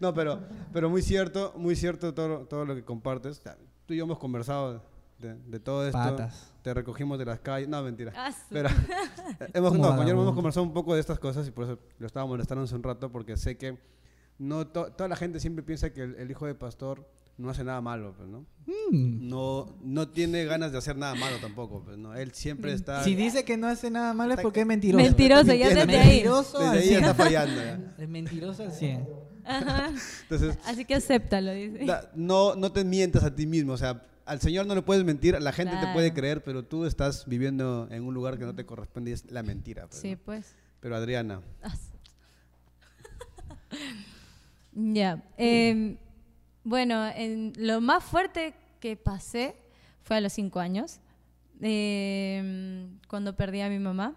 [0.01, 0.41] No, pero,
[0.73, 3.43] pero muy cierto, muy cierto todo, lo- todo lo que compartes.
[3.85, 4.83] Tú y yo hemos conversado
[5.21, 5.99] de, de todo esto.
[5.99, 6.53] Patas.
[6.63, 7.69] Te recogimos de las calles.
[7.69, 8.13] No, mentira.
[8.17, 8.69] Ah, Pero
[9.55, 12.27] hemos, no, con hemos conversado un poco de estas cosas y por eso lo estaba
[12.27, 13.79] molestando hace un rato porque sé que
[14.39, 17.07] no to- toda la gente siempre piensa que el, el hijo de pastor
[17.37, 18.41] no hace nada malo, pues, ¿no?
[18.67, 19.29] Mm.
[19.29, 22.15] No, no tiene ganas de hacer nada malo tampoco, pues, ¿no?
[22.15, 23.03] Él siempre está...
[23.03, 25.03] Si dice que no hace nada malo es porque es mentiroso.
[25.03, 26.09] Mentiroso, ya desde ahí.
[26.17, 27.05] Mentiroso Desde ahí ya 100.
[27.05, 27.57] está fallando.
[27.63, 27.95] ya.
[27.99, 29.09] Es mentiroso al 100.
[29.47, 29.91] Ajá.
[30.23, 31.87] Entonces, Así que acéptalo, dice.
[32.15, 33.73] No, no te mientas a ti mismo.
[33.73, 35.93] O sea, al Señor no le puedes mentir, la gente te Claro.
[35.95, 39.31] puede creer, pero tú estás viviendo en un lugar que no te corresponde y es
[39.31, 39.87] la mentira.
[39.89, 40.55] pues, Sí, pues.
[40.81, 41.41] Pero Adriana,
[44.73, 45.23] Ya.
[45.37, 45.97] em,
[46.63, 49.57] Bueno, en, lo más fuerte que pasé
[50.03, 51.01] fue a los cinco años,
[51.61, 54.15] eh, cuando perdí a mi mamá.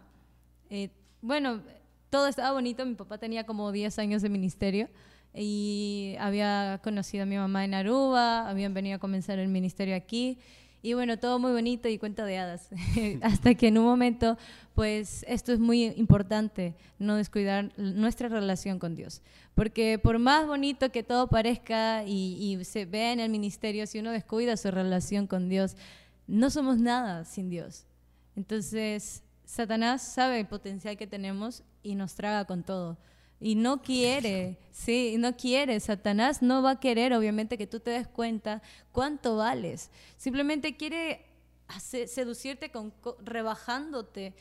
[0.70, 0.90] Eh,
[1.22, 1.62] bueno,
[2.10, 4.90] todo estaba bonito, mi papá tenía como 10 años de ministerio
[5.34, 10.38] y había conocido a mi mamá en Aruba, habían venido a comenzar el ministerio aquí
[10.86, 12.68] y bueno, todo muy bonito y cuenta de hadas.
[13.22, 14.38] Hasta que en un momento,
[14.76, 19.22] pues esto es muy importante, no descuidar nuestra relación con Dios.
[19.56, 24.00] Porque por más bonito que todo parezca y, y se vea en el ministerio, si
[24.00, 25.78] uno descuida su relación con Dios,
[26.28, 27.86] no somos nada sin Dios.
[28.36, 32.98] Entonces, Satanás sabe el potencial que tenemos y nos traga con todo.
[33.44, 35.78] Y no quiere, sí, no quiere.
[35.82, 38.62] Satanás no va a querer, obviamente, que tú te des cuenta
[38.94, 39.90] cuánto vales.
[40.16, 41.26] Simplemente quiere
[42.08, 44.34] seducirte con, rebajándote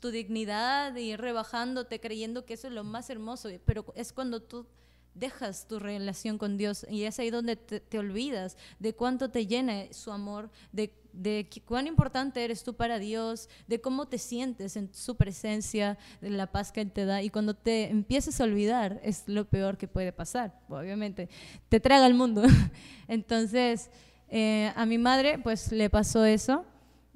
[0.00, 3.50] tu dignidad y rebajándote creyendo que eso es lo más hermoso.
[3.66, 4.66] Pero es cuando tú
[5.14, 9.84] dejas tu relación con Dios y es ahí donde te, olvidas de cuánto te llena
[9.92, 14.92] su amor, de, de, cuán importante eres tú para Dios, de cómo te sientes en
[14.94, 17.22] su presencia, de la paz que Él te da.
[17.22, 21.28] Y cuando te empieces a olvidar es lo peor que puede pasar, obviamente.
[21.68, 22.42] Te traga el mundo.
[23.08, 23.90] Entonces,
[24.28, 26.64] eh, a mi madre pues le pasó eso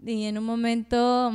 [0.04, 1.32] y en un momento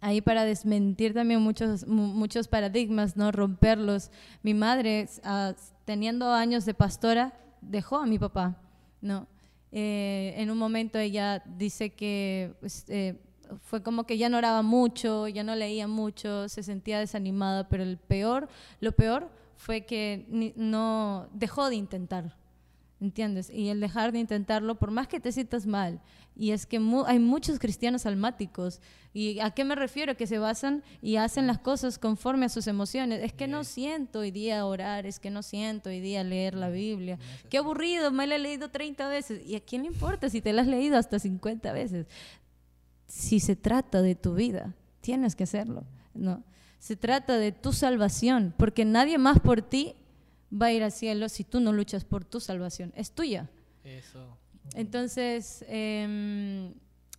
[0.00, 3.32] ahí para desmentir también muchos, muchos paradigmas, ¿no?
[3.32, 4.10] Romperlos.
[4.42, 8.56] Mi madre, ah, teniendo años de pastora, dejó a mi papá,
[9.00, 9.26] ¿no?
[9.72, 13.20] Eh, en un momento ella dice que pues, eh,
[13.62, 17.82] fue como que ya no oraba mucho, ya no leía mucho, se sentía desanimada, pero
[17.82, 18.48] el peor,
[18.80, 22.36] lo peor fue que no dejó de intentar,
[23.00, 23.50] ¿entiendes?
[23.50, 26.00] Y el dejar de intentarlo, por más que te sientas mal,
[26.36, 28.80] y es que hay muchos cristianos almáticos.
[29.12, 30.16] ¿Y a qué me refiero?
[30.16, 33.22] Que se basan y hacen las cosas conforme a sus emociones.
[33.22, 36.70] Es que no siento hoy día orar, es que no siento hoy día leer la
[36.70, 37.18] Biblia.
[37.48, 39.46] Qué aburrido, me la he leído 30 veces.
[39.46, 42.06] ¿Y a quién le importa si te la has leído hasta 50 veces?
[43.06, 45.84] Si se trata de tu vida, tienes que hacerlo.
[46.14, 46.44] No.
[46.78, 49.94] Se trata de tu salvación, porque nadie más por ti
[50.50, 52.92] va a ir al cielo si tú no luchas por tu salvación.
[52.96, 53.48] Es tuya.
[53.84, 54.36] Eso.
[54.74, 56.74] Entonces, em,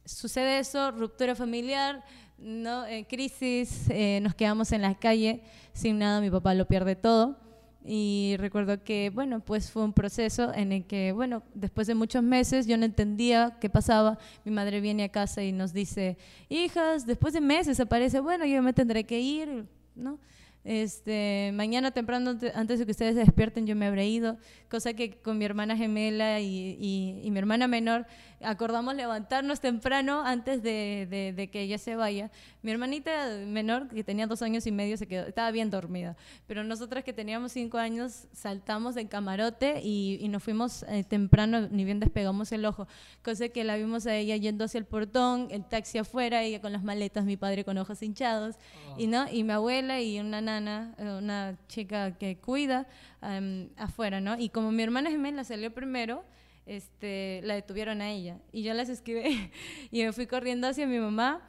[0.05, 2.03] sucede eso, ruptura familiar,
[2.37, 2.85] ¿no?
[2.85, 7.37] Eh, crisis, eh, nos quedamos en la calle sin nada, mi papá lo pierde todo.
[7.83, 12.21] Y recuerdo que, bueno, pues fue un proceso en el que, bueno, después de muchos
[12.21, 14.19] meses yo no entendía qué pasaba.
[14.45, 16.17] Mi madre viene a casa y nos dice,
[16.47, 19.65] hijas, después de meses aparece, bueno, yo me tendré que ir,
[19.95, 20.19] ¿no?
[20.63, 24.37] Este, mañana temprano, antes de que ustedes se despierten, yo me habré ido.
[24.69, 26.77] Cosa que con mi hermana gemela y,
[27.23, 28.05] y mi hermana menor
[28.43, 32.31] acordamos levantarnos temprano antes de, de, que ella se vaya.
[32.61, 33.11] Mi hermanita
[33.45, 36.15] menor, que tenía dos años y medio, se quedó, estaba bien dormida.
[36.47, 41.67] Pero nosotras que teníamos cinco años, saltamos del camarote y, y nos fuimos eh, temprano,
[41.69, 42.87] ni bien despegamos el ojo.
[43.23, 46.71] Cosa que la vimos a ella yendo hacia el portón, el taxi afuera, ella con
[46.71, 48.55] las maletas, mi padre con ojos hinchados.
[48.97, 49.27] Y, ¿no?
[49.31, 52.87] y mi abuela y una nana, eh, una chica que cuida
[53.21, 54.21] em, afuera.
[54.21, 54.37] ¿no?
[54.37, 56.23] Y como mi hermana gemela salió primero,
[56.71, 58.39] este, la detuvieron a ella.
[58.53, 59.51] Y yo las escribí
[59.91, 61.47] y me fui corriendo hacia mi mamá.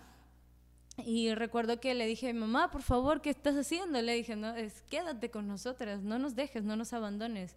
[0.99, 4.03] Y recuerdo que le dije, mamá, por favor, ¿qué estás haciendo?
[4.03, 7.57] Le dije, no, es, quédate con nosotras, no nos dejes, no nos abandones.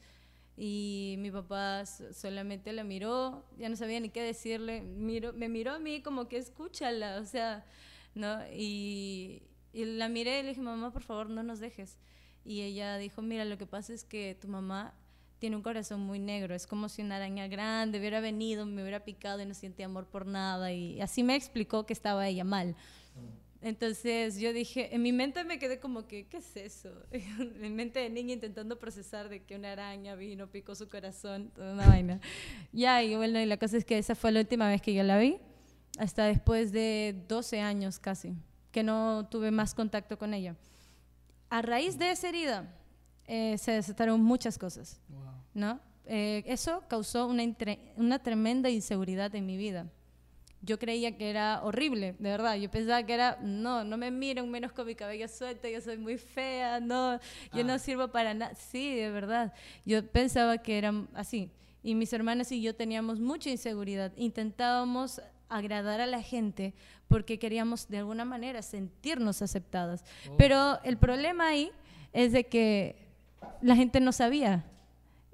[0.56, 5.74] Y mi papá solamente la miró, ya no sabía ni qué decirle, miró, me miró
[5.74, 7.66] a mí como que escúchala, o sea,
[8.14, 8.40] ¿no?
[8.54, 9.44] Y,
[9.74, 12.00] y la miré y le dije, mamá, por favor, no nos dejes.
[12.46, 14.94] Y ella dijo, mira, lo que pasa es que tu mamá
[15.46, 19.06] tiene un corazón muy negro, es como si una araña grande hubiera venido, me hubiera
[19.06, 20.74] picado y no siente amor por nada.
[20.74, 22.76] Y así me explicó que estaba ella mal.
[23.62, 26.90] Entonces yo dije, en mi mente me quedé como que, ¿qué es eso?
[27.12, 31.52] en mi mente de niña intentando procesar de que una araña vino, picó su corazón,
[31.54, 32.20] toda una vaina.
[32.72, 35.04] Ya, y bueno, y la cosa es que esa fue la última vez que yo
[35.04, 35.38] la vi,
[36.00, 38.34] hasta después de 12 años casi,
[38.72, 40.56] que no tuve más contacto con ella.
[41.52, 42.76] A raíz de esa herida,
[43.28, 45.00] eh, se desataron muchas cosas.
[45.56, 45.80] ¿No?
[46.06, 47.44] Eh, eso causó una,
[47.96, 49.88] una tremenda inseguridad en mi vida.
[50.62, 52.56] Yo creía que era horrible, de verdad.
[52.56, 55.98] Yo pensaba que era, no, no me miren menos con mi cabello suelto, yo soy
[55.98, 57.20] muy fea, no,
[57.54, 57.80] yo no ah.
[57.80, 58.54] sirvo para nada.
[58.56, 59.54] Sí, de verdad.
[59.86, 61.52] Yo pensaba que era así.
[61.84, 64.12] Y mis hermanas y yo teníamos mucha inseguridad.
[64.18, 66.74] Intentábamos agradar a la gente
[67.08, 70.04] porque queríamos de alguna manera sentirnos aceptadas.
[70.30, 70.38] Oh.
[70.38, 71.72] Pero el problema ahí
[72.12, 73.06] es de que
[73.62, 74.66] la gente no sabía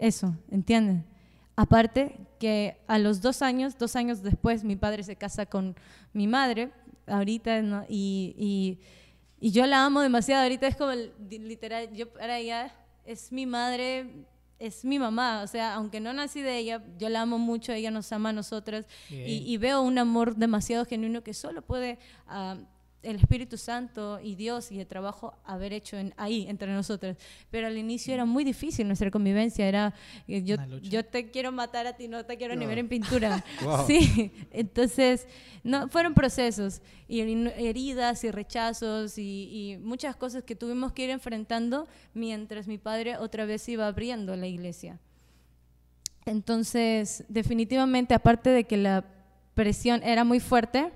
[0.01, 1.05] eso, ¿entienden?
[1.55, 5.75] Aparte que a los dos años, dos años después, mi padre se casa con
[6.11, 6.71] mi madre,
[7.05, 8.79] ahorita, y,
[9.39, 10.91] y, yo la amo demasiado, ahorita es como
[11.29, 12.73] literal, yo para ella
[13.05, 14.25] es mi madre
[14.57, 17.89] es mi mamá, o sea, aunque no nací de ella, yo la amo mucho, ella
[17.89, 18.85] nos ama a nosotras.
[19.09, 21.97] Y, veo un amor demasiado genuino que solo puede
[22.27, 22.57] ah,
[23.03, 27.17] el Espíritu Santo y Dios y el trabajo haber hecho en, ahí entre nosotras.
[27.49, 29.93] Pero al inicio era muy difícil nuestra convivencia, era
[30.27, 32.69] eh, yo, yo te quiero matar a ti, no te quiero ni No.
[32.69, 33.43] ver en pintura.
[33.63, 33.85] Wow.
[33.87, 35.27] Sí, entonces
[35.63, 41.03] no, fueron procesos y her- heridas y rechazos y, y muchas cosas que tuvimos que
[41.05, 44.99] ir enfrentando mientras mi padre otra vez iba abriendo la iglesia.
[46.25, 49.03] Entonces, definitivamente, aparte de que la
[49.55, 50.91] presión era muy fuerte,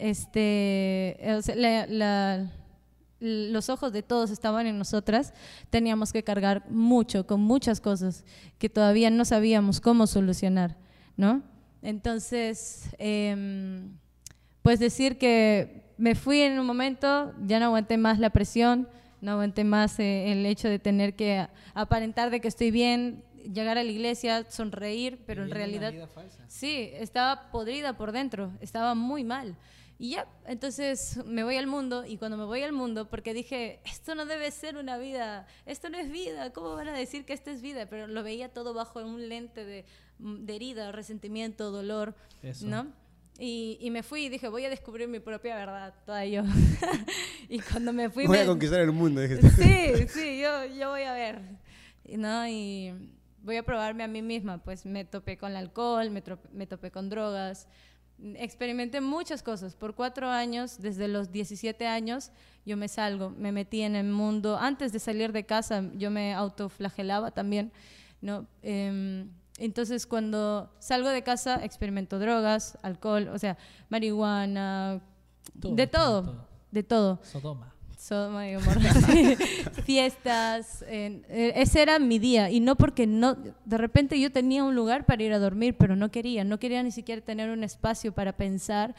[0.00, 1.16] este,
[1.56, 2.50] la- la-
[3.20, 5.34] los ojos de todos estaban en nosotras,
[5.68, 8.24] teníamos que cargar mucho, con muchas cosas
[8.58, 10.76] que todavía no sabíamos cómo solucionar,
[11.18, 11.42] ¿no?
[11.82, 13.92] Entonces, em,
[14.62, 18.88] pues decir que me fui en un momento, ya no aguanté más la presión,
[19.20, 23.22] no aguanté más eh, el hecho de tener que aparentar de que estoy bien,
[23.52, 26.08] llegar a la iglesia, sonreír, pero en Viviendo realidad.
[26.48, 29.56] Sí, estaba podrida por dentro, estaba muy mal.
[30.02, 33.80] Y ya, entonces me voy al mundo y cuando me voy al mundo, porque dije,
[33.84, 37.34] esto no debe ser una vida, esto no es vida, ¿cómo van a decir que
[37.34, 37.84] esto es vida?
[37.84, 39.84] Pero lo veía todo bajo un lente de,
[40.18, 42.66] de herida, resentimiento, dolor, Eso.
[42.66, 42.86] ¿no?
[43.38, 46.44] Y, y me fui y dije, voy a descubrir mi propia verdad, toda yo.
[47.50, 48.26] y cuando me fui...
[48.26, 49.50] Voy me- a conquistar el mundo, dijiste.
[49.50, 51.42] Sí, sí, yo, yo voy a ver,
[52.06, 52.48] y ¿no?
[52.48, 52.94] Y
[53.42, 56.22] voy a probarme a mí misma, pues me topé con el alcohol, me,
[56.52, 57.68] me topé con drogas,
[58.36, 59.74] experimenté muchas cosas.
[59.74, 62.30] Por cuatro años, desde los 17 años,
[62.66, 64.56] yo me salgo, me metí en el mundo.
[64.58, 67.72] Antes de salir de casa, yo me autoflagelaba también,
[68.20, 68.46] ¿no?
[68.62, 73.56] Em, entonces, cuando salgo de casa, experimento drogas, alcohol, o sea,
[73.88, 75.02] marihuana,
[75.60, 76.46] Todo, de todo.
[76.70, 77.18] de todo.
[77.22, 77.74] Sodoma.
[78.00, 78.80] Sodoma y Gomorra,
[79.84, 82.50] fiestas, en- eh, ese era mi día.
[82.50, 83.34] Y no porque no,
[83.64, 86.82] de repente yo tenía un lugar para ir a dormir, pero no quería, no quería
[86.82, 88.94] ni siquiera tener un espacio para pensar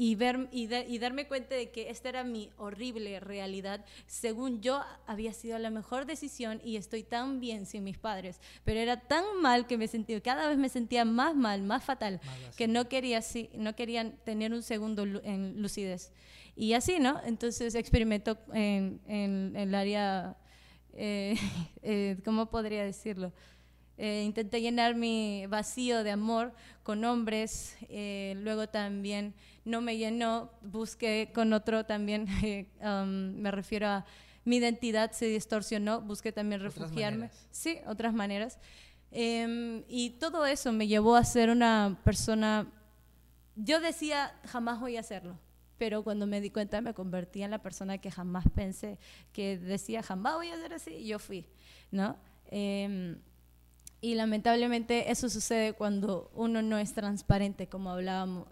[0.00, 3.84] y ver y, da- y darme cuenta de que esta era mi horrible realidad.
[4.06, 8.78] Según yo había sido la mejor decisión y estoy tan bien sin mis padres, pero
[8.78, 12.20] era tan mal que me sentía cada vez me sentía más mal, más fatal,
[12.56, 16.12] que no quería sí, no querían tener un segundo en lucidez.
[16.60, 17.20] Y así, ¿no?
[17.24, 20.36] Entonces experimento en, en el área,
[20.92, 21.36] eh,
[21.82, 23.32] eh, ¿cómo podría decirlo?
[23.96, 26.52] Eh, intenté llenar mi vacío de amor
[26.82, 29.34] con hombres, eh, luego también
[29.64, 34.04] no me llenó, busqué con otro también, eh, um, me refiero a
[34.44, 37.18] mi identidad se distorsionó, busqué también Otras refugiarme.
[37.26, 37.48] maneras.
[37.52, 38.58] Sí, otras maneras.
[39.12, 42.66] Em, y todo eso me llevó a ser una persona,
[43.54, 45.38] yo decía, jamás voy a hacerlo,
[45.78, 48.98] pero cuando me di cuenta me convertí en la persona que jamás pensé,
[49.32, 51.46] que decía, jamás voy a ser así, y yo fui,
[51.90, 52.16] ¿no?
[52.50, 53.18] Em,
[54.00, 58.46] y lamentablemente eso sucede cuando uno no es transparente, como hablábamos,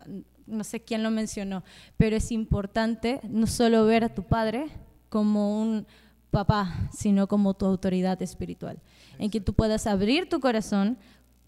[0.46, 1.62] no sé quién lo mencionó,
[1.96, 4.68] pero es importante no solo ver a tu padre
[5.08, 5.86] como un
[6.30, 8.80] papá, sino como tu autoridad espiritual,
[9.18, 10.98] en que tú puedas abrir tu corazón,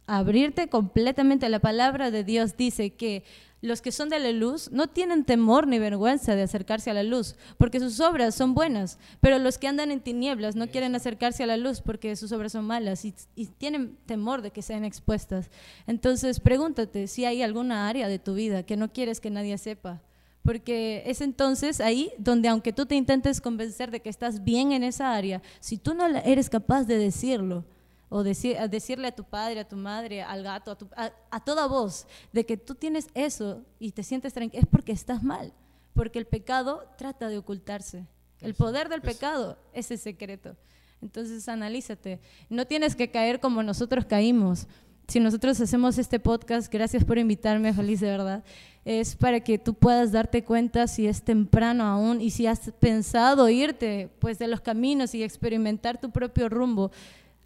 [0.09, 1.49] abrirte completamente.
[1.49, 3.23] La palabra de Dios dice que
[3.61, 7.03] los que son de la luz no tienen temor ni vergüenza de acercarse a la
[7.03, 11.43] luz, porque sus obras son buenas, pero los que andan en tinieblas no quieren acercarse
[11.43, 14.85] a la luz porque sus obras son malas y, y tienen temor de que sean
[14.85, 15.51] expuestas.
[15.87, 20.01] Entonces, pregúntate si hay alguna área de tu vida que no quieres que nadie sepa.
[20.43, 24.85] Porque es entonces ahí donde aunque tú te intentes convencer de que estás bien en
[24.85, 27.65] esa área, si tú no eres capaz de decirlo,
[28.09, 31.45] o decir, decirle a tu padre, a tu madre, al gato, a, tu- a- a
[31.45, 35.53] toda voz, de que tú tienes eso y te sientes tranquilo, es porque estás mal,
[35.95, 38.07] porque el pecado trata de ocultarse.
[38.41, 40.57] El poder del pecado es el secreto.
[41.03, 42.21] Entonces analízate.
[42.49, 44.67] No tienes que caer como nosotros caímos.
[45.09, 48.45] Si nosotros hacemos este podcast, gracias por invitarme, feliz de verdad,
[48.85, 53.49] es para que tú puedas darte cuenta si es temprano aún y si has pensado
[53.49, 56.91] irte pues de los caminos y experimentar tu propio rumbo.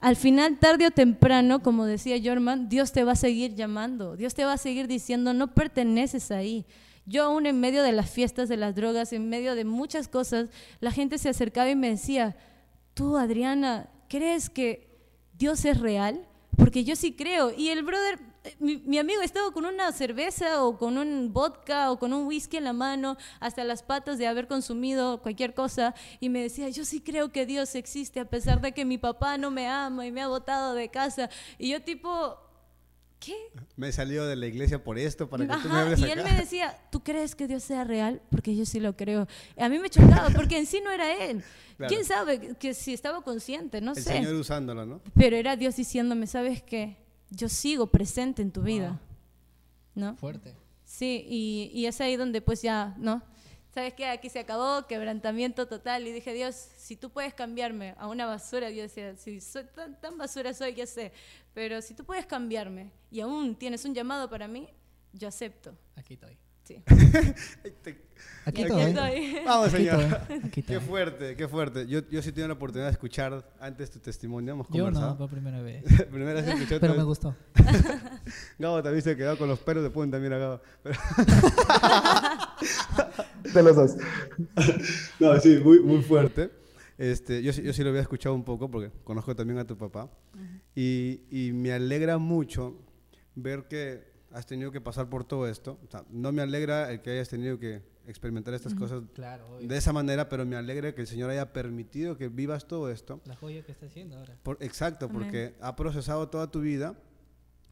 [0.03, 4.35] Al final, tarde o temprano, como decía Jorman, Dios te va a seguir llamando, Dios
[4.35, 6.67] te va a seguir diciendo, no perteneces ahí.
[7.07, 10.49] Yo aún en medio de las fiestas, de las drogas, en medio de muchas cosas,
[10.81, 12.35] la gente se acercaba y me decía,
[12.95, 14.89] tú Adriana, ¿crees que
[15.39, 16.27] Dios es real?
[16.57, 17.53] Porque yo sí creo.
[17.57, 18.19] Y el brother,
[18.59, 22.57] mi, mi amigo estaba con una cerveza o con un vodka o con un whisky
[22.57, 26.85] en la mano, hasta las patas de haber consumido cualquier cosa, y me decía, yo
[26.85, 30.13] sí creo que Dios existe, a pesar de que mi papá no me ama y
[30.13, 31.31] me ha botado de casa.
[31.59, 32.37] Y yo tipo,
[33.21, 33.37] ¿qué?
[33.77, 36.05] Me he salido de la iglesia por esto, para que tú me Ajá, hables y
[36.05, 36.29] él acá.
[36.31, 38.21] me decía, ¿tú crees que Dios sea real?
[38.31, 39.29] Porque yo sí lo creo.
[39.57, 41.45] A mí me chocaba, porque en sí no era él.
[41.77, 41.89] Claro.
[41.95, 43.81] ¿Quién sabe que si estaba consciente?
[43.81, 44.15] No El sé.
[44.15, 45.01] Señor usándolo, ¿no?
[45.15, 46.97] Pero era Dios diciéndome, ¿sabes qué?
[47.35, 49.01] Yo sigo presente en tu vida.
[49.95, 50.17] ¿No?
[50.17, 50.55] Fuerte.
[50.85, 53.23] Sí, y, y es ahí donde pues ya, ¿no?
[53.75, 54.07] ¿Sabes qué?
[54.07, 56.07] Aquí se acabó, quebrantamiento total.
[56.07, 59.99] Y dije, Dios, si tú puedes cambiarme a una basura, yo decía, si soy tan,
[59.99, 61.13] tan basura soy, ya sé,
[61.55, 64.69] pero si tú puedes cambiarme y aún tienes un llamado para mí,
[65.15, 65.75] yo acepto.
[65.97, 66.37] Aquí estoy.
[66.73, 66.83] Sí.
[68.45, 68.65] Aquí.
[69.47, 70.19] Vamos, Aquí señor.
[70.45, 71.87] Aquí Qué fuerte, qué fuerte.
[71.87, 75.17] Yo, yo sí tuve la oportunidad de escuchar antes tu testimonio, hemos Yo no, conversado.
[75.19, 75.85] por primera vez.
[76.11, 77.37] Primera vez escuché Pero me gustó.
[78.59, 80.61] Gabo también se quedó con los pelos de punta, mira Gabo.
[83.55, 83.97] De los dos.
[85.21, 86.51] No, sí, muy, muy fuerte.
[86.99, 89.77] Este, yo, sí- yo sí lo había escuchado un poco porque conozco también a tu
[89.77, 90.11] papá.
[90.75, 92.77] y, y me alegra mucho
[93.35, 95.79] ver que has tenido que pasar por todo esto.
[95.87, 99.77] O sea, no me alegra el que hayas tenido que experimentar estas cosas Claro, de
[99.77, 103.21] esa manera, pero me alegra que el Señor haya permitido que vivas todo esto.
[103.27, 104.37] La joya que está haciendo ahora.
[104.43, 105.19] Por- exacto, Amén.
[105.19, 106.97] porque ha procesado toda tu vida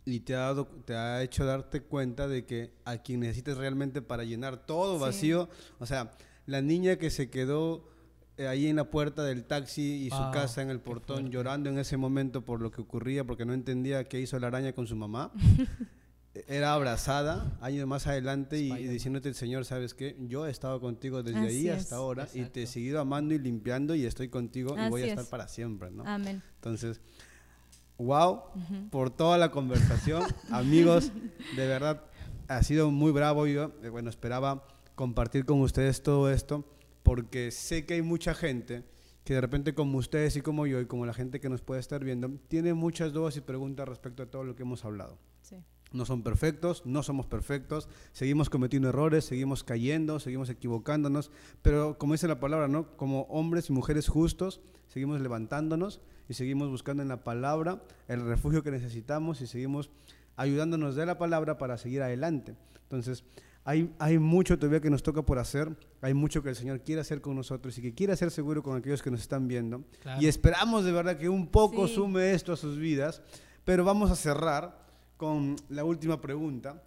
[0.04, 4.02] y te ha, dado, te ha hecho darte cuenta de que a quien necesites realmente
[4.02, 5.00] para llenar todo Sí.
[5.02, 5.48] vacío,
[5.78, 6.12] o sea,
[6.46, 7.88] la niña que se quedó
[8.36, 11.68] eh, ahí en la puerta del taxi y su Wow, casa en el portón llorando
[11.68, 14.86] en ese momento por lo que ocurría, porque no entendía qué hizo la araña con
[14.86, 15.30] su mamá.
[16.46, 20.16] Era abrazada años más adelante y, diciéndote el Señor, ¿sabes qué?
[20.20, 21.78] Yo he estado contigo desde Así ahí es.
[21.78, 22.66] hasta ahora y te he Exacto.
[22.72, 25.30] seguido amando y limpiando y estoy contigo y voy a Así estar es.
[25.30, 26.04] para siempre, ¿no?
[26.06, 26.40] Amén.
[26.54, 27.00] Entonces,
[27.98, 28.42] wow
[28.90, 30.22] por toda la conversación.
[30.52, 31.10] Amigos,
[31.56, 32.04] de verdad,
[32.46, 33.46] ha sido muy bravo.
[33.48, 34.64] Yo, eh, bueno, esperaba
[34.94, 36.64] compartir con ustedes todo esto
[37.02, 38.84] porque sé que hay mucha gente
[39.24, 41.80] que de repente como ustedes y como yo y como la gente que nos puede
[41.80, 45.18] estar viendo, tiene muchas dudas y preguntas respecto a todo lo que hemos hablado.
[45.42, 45.56] Sí.
[45.92, 51.30] No son perfectos, no somos perfectos, seguimos cometiendo errores, seguimos cayendo, seguimos equivocándonos,
[51.62, 52.96] pero como dice la palabra, ¿no?
[52.96, 58.62] Como hombres y mujeres justos, seguimos levantándonos y seguimos buscando en la palabra el refugio
[58.62, 59.90] que necesitamos y seguimos
[60.36, 62.54] ayudándonos de la palabra para seguir adelante.
[62.84, 63.24] Entonces,
[63.64, 67.00] hay, hay mucho todavía que nos toca por hacer, hay mucho que el Señor quiere
[67.02, 69.84] hacer con nosotros y que quiere hacer seguro con aquellos que nos están viendo.
[70.00, 70.22] Claro.
[70.22, 71.94] Y esperamos de verdad que un poco Sí.
[71.96, 73.22] sume esto a sus vidas,
[73.64, 74.88] pero vamos a cerrar
[75.20, 76.82] con la última pregunta.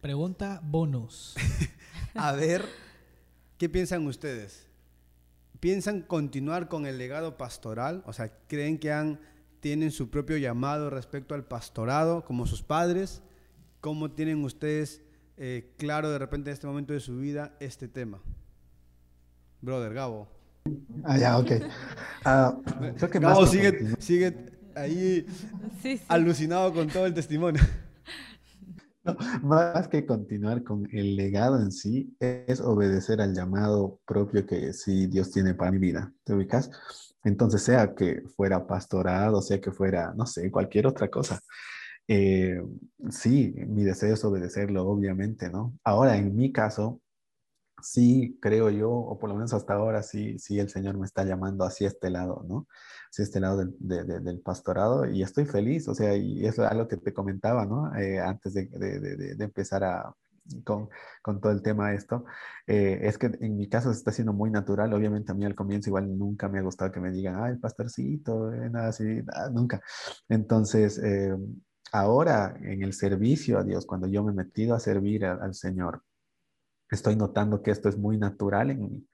[0.00, 1.36] Pregunta bonus.
[2.16, 2.64] A ver,
[3.56, 4.66] ¿qué piensan ustedes?
[5.60, 8.02] ¿Piensan continuar con el legado pastoral?
[8.04, 9.20] O sea, ¿creen que han,
[9.60, 13.22] tienen su propio llamado respecto al pastorado como sus padres?
[13.80, 15.00] ¿Cómo tienen ustedes
[15.36, 18.20] eh, claro de repente en este momento de su vida este tema?
[19.60, 20.26] Brother, Gabo.
[21.04, 21.46] Ah, ya, ok.
[22.96, 25.26] Creo que Gabo más sigue, sigue ahí
[25.82, 26.04] Sí, sí.
[26.08, 27.62] alucinado con todo el testimonio.
[29.04, 34.72] No, más que continuar con el legado en sí, es obedecer al llamado propio que
[34.72, 36.10] sí Dios tiene para mi vida.
[36.24, 36.70] ¿Te ubicas?
[37.22, 41.40] Entonces, sea que fuera pastorado, sea que fuera, no sé, cualquier otra cosa.
[42.08, 42.62] eh,
[43.10, 45.74] sí, mi deseo es obedecerlo, obviamente, ¿no?
[45.84, 47.00] Ahora, en mi caso,
[47.84, 51.24] sí creo yo, o por lo menos hasta ahora, sí, sí el Señor me está
[51.24, 52.66] llamando hacia este lado, ¿no?
[53.10, 56.58] Hacia este lado del, de- de- del pastorado y estoy feliz, o sea, y es
[56.58, 57.94] algo que te comentaba, ¿no?
[57.96, 60.14] Eh, antes de, de- empezar a,
[60.64, 60.88] con,
[61.22, 62.24] con todo el tema esto,
[62.66, 65.54] eh, es que en mi caso se está haciendo muy natural, obviamente a mí al
[65.54, 69.04] comienzo igual nunca me ha gustado que me digan, ay, pastorcito, eh, nada así,
[69.52, 69.80] nunca.
[70.28, 71.34] Entonces, eh,
[71.92, 76.02] ahora en el servicio a Dios, cuando yo me he metido a servir al Señor,
[76.94, 79.08] estoy notando que esto es muy natural en mí,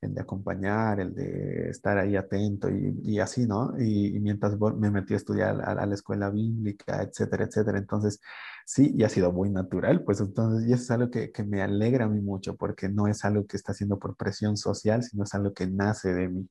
[0.00, 3.74] el de acompañar, el de estar ahí atento y, así, ¿no?
[3.80, 8.20] Y, mientras me metí a estudiar a, la escuela bíblica, etcétera, etcétera, entonces
[8.66, 12.06] sí, y ha sido muy natural, pues entonces, y eso es algo que, me alegra
[12.06, 15.34] a mí mucho, porque no es algo que está haciendo por presión social, sino es
[15.34, 16.48] algo que nace de mí.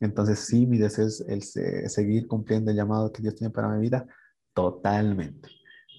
[0.00, 1.54] Entonces sí, mi deseo es
[1.92, 4.06] seguir cumpliendo el llamado que Dios tiene para mi vida,
[4.54, 5.57] totalmente.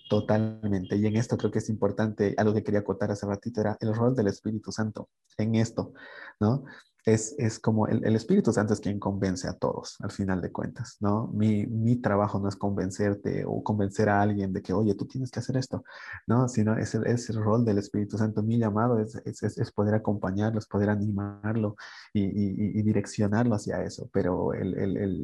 [0.10, 0.96] Totalmente.
[0.98, 3.94] Y en esto creo que es importante, algo que quería acotar hace ratito era el
[3.94, 5.08] rol del Espíritu Santo
[5.38, 5.94] en esto,
[6.40, 6.66] ¿no?
[7.06, 10.52] Es, es como el, el Espíritu Santo es quien convence a todos, al final de
[10.52, 11.28] cuentas, ¿no?
[11.28, 15.30] Mi, mi trabajo no es convencerte o convencer a alguien de que, oye, tú tienes
[15.32, 15.84] que hacer esto,
[16.28, 16.48] ¿no?
[16.50, 18.42] Sino es el, es el rol del Espíritu Santo.
[18.44, 21.76] Mi llamado es, es, es- poder acompañarlo, es poder animarlo
[22.14, 24.76] y, y- y direccionarlo hacia eso, pero el-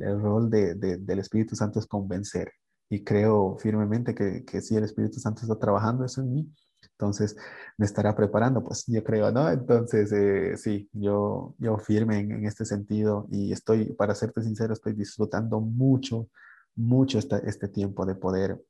[0.04, 2.52] el rol de- de- del Espíritu Santo es convencer,
[2.90, 6.54] y creo firmemente que, que si el Espíritu Santo está trabajando eso en mí,
[6.92, 7.36] entonces
[7.78, 9.50] me estará preparando, pues yo creo, ¿no?
[9.50, 14.74] Entonces, eh, sí, yo, yo firme en, en este sentido y estoy, para serte sincero,
[14.74, 16.30] estoy disfrutando mucho,
[16.76, 18.62] mucho esta- este tiempo de poder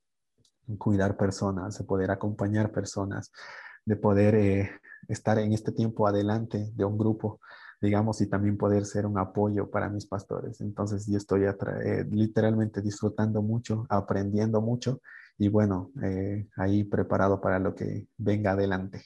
[0.78, 3.32] cuidar personas, de poder acompañar personas,
[3.86, 4.72] de poder eh,
[5.07, 7.39] estar en este tiempo adelante de un grupo,
[7.86, 10.60] digamos, y también poder ser un apoyo para mis pastores.
[10.60, 15.02] Entonces, yo estoy eh, literalmente disfrutando mucho, aprendiendo mucho
[15.38, 19.04] y bueno, eh, ahí preparado para lo que venga adelante.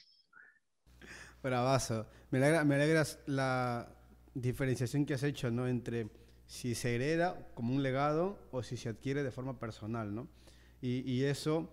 [1.42, 2.06] Bravazo.
[2.30, 3.88] Me alegra, me alegras la
[4.34, 5.66] diferenciación que has hecho, ¿no?
[5.68, 6.08] Entre
[6.46, 10.28] si se hereda como un legado o si se adquiere de forma personal, ¿no?
[10.80, 11.72] Y, y eso,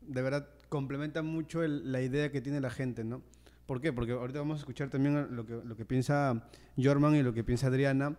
[0.00, 3.22] de verdad, complementa mucho la idea que tiene la gente, ¿no?
[3.66, 3.92] ¿Por qué?
[3.92, 6.42] Porque ahorita vamos a escuchar también lo que, lo que piensa
[6.76, 8.16] Jorman y lo que piensa Adriana,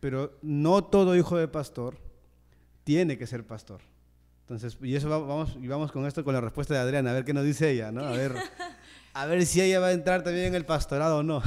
[0.00, 1.98] pero no todo hijo de pastor
[2.84, 3.80] tiene que ser pastor.
[4.42, 7.24] Entonces, y eso vamos, y vamos con esto, con la respuesta de Adriana, a ver
[7.24, 8.04] qué nos dice ella, ¿no?
[8.04, 8.32] A ver,
[9.12, 11.42] a ver si ella va a entrar también en el pastorado o no.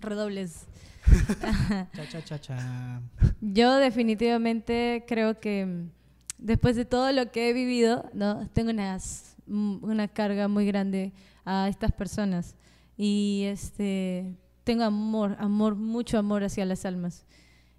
[0.00, 0.66] Redobles.
[1.40, 3.00] cha, cha, cha, cha.
[3.40, 5.86] Yo definitivamente creo que
[6.38, 8.48] después de todo lo que he vivido, ¿no?
[8.52, 11.12] tengo unas, una carga muy grande
[11.44, 12.56] a estas personas.
[12.96, 17.26] Y este, tengo amor, amor, mucho amor hacia las almas.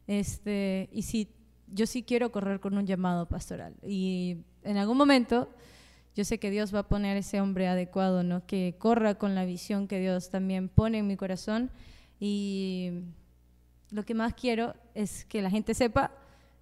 [0.07, 1.29] Este, y sí,
[1.67, 3.75] yo sí quiero correr con un llamado pastoral.
[3.81, 5.49] Y en algún momento
[6.15, 8.45] yo sé que Dios va a poner ese hombre adecuado, ¿no?
[8.45, 11.71] Que corra con la visión que Dios también pone en mi corazón.
[12.19, 12.91] Y
[13.91, 16.11] lo que más quiero es que la gente sepa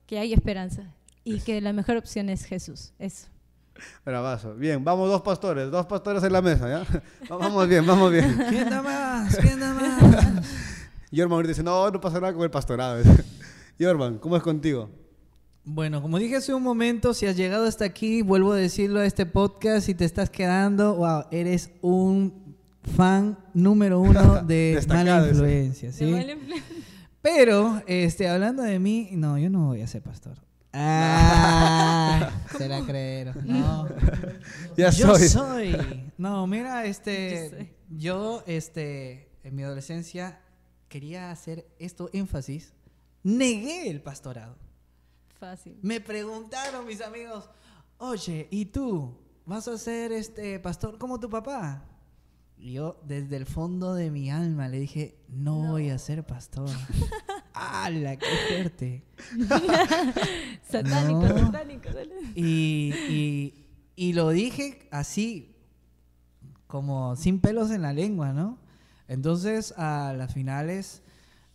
[0.07, 0.91] que hay esperanza
[1.23, 2.93] y que la mejor opción es Jesús.
[2.97, 3.32] Eso.
[4.05, 4.55] Bravazo.
[4.55, 7.01] Bien, vamos dos pastores, dos pastores en la mesa, ¿ya?
[7.29, 8.37] Vamos bien, vamos bien.
[8.49, 9.35] ¿Quién da más?
[9.37, 10.45] ¿Quién da más?
[11.11, 13.03] Yorman ahorita dice, no, no pasa nada con el pastorado.
[13.77, 14.89] Yorman, ¿cómo es contigo?
[15.63, 19.05] Bueno, como dije hace un momento, si has llegado hasta aquí, vuelvo a decirlo a
[19.05, 22.57] este podcast, si te estás quedando, wow, eres un
[22.97, 26.05] fan número uno de mala influencia, ¿sí?
[26.05, 26.83] De mala influencia.
[27.21, 30.37] Pero, este, hablando de mí, no, yo no voy a ser pastor.
[30.73, 32.81] Ah, se la.
[33.43, 33.87] No.
[34.77, 35.27] Ya yo soy.
[35.27, 36.11] soy.
[36.17, 40.41] No, mira, este, yo, este, en mi adolescencia
[40.89, 42.73] quería hacer esto énfasis.
[43.21, 44.57] Negué el pastorado.
[45.39, 45.77] Fácil.
[45.81, 47.49] Me preguntaron mis amigos,
[47.97, 49.15] oye, ¿y tú
[49.45, 51.85] vas a ser este pastor como tu papá?
[52.57, 56.69] Y yo desde el fondo de mi alma le dije, no, voy a ser pastor.
[57.53, 59.03] ¡Hala, qué fuerte!
[60.69, 61.89] satánico, satánico.
[62.35, 63.53] Y,
[63.95, 65.55] y, lo dije así,
[66.67, 68.57] como sin pelos en la lengua, ¿no?
[69.07, 71.03] Entonces, a las finales,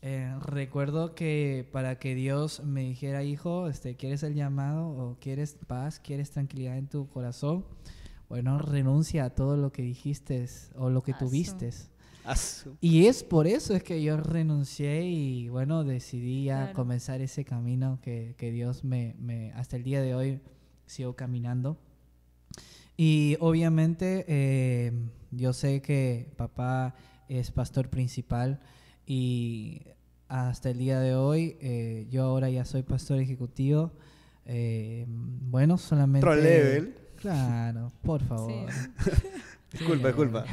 [0.01, 5.57] eh, recuerdo que para que Dios me dijera, hijo, este, ¿quieres el llamado o quieres
[5.67, 7.65] paz, quieres tranquilidad en tu corazón?
[8.29, 10.47] Bueno, renuncia a todo lo que dijiste
[10.77, 11.71] o lo que tuviste.
[12.81, 17.99] Y es por eso es que yo renuncié y bueno, decidí a comenzar ese camino
[18.03, 20.41] que, Dios me, me, hasta el día de hoy
[20.87, 21.79] sigo caminando.
[22.97, 24.93] Y obviamente eh,
[25.31, 26.97] yo sé que papá
[27.29, 28.61] es pastor principal
[29.07, 29.83] y
[30.27, 33.93] hasta el día de hoy eh, yo ahora ya soy pastor ejecutivo.
[34.47, 36.27] Eh, bueno, solamente...
[36.27, 36.95] Pro level.
[37.17, 38.69] Claro, por favor.
[39.73, 40.45] disculpa, disculpa.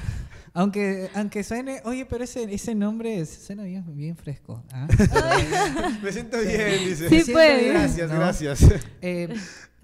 [0.58, 4.64] Aunque, aunque suene, oye, pero ese, ese nombre suena bien, bien fresco.
[4.72, 4.88] ¿ah?
[6.01, 7.10] Me siento bien, dice.
[7.10, 7.68] Sí, puede.
[7.68, 8.60] Gracias, gracias.
[9.01, 9.36] Eh,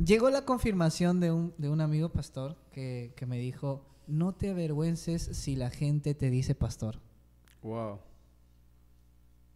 [0.01, 4.49] llegó la confirmación de un, de un amigo pastor que, que me dijo, no te
[4.49, 7.01] avergüences si la gente te dice pastor.
[7.63, 7.99] Wow.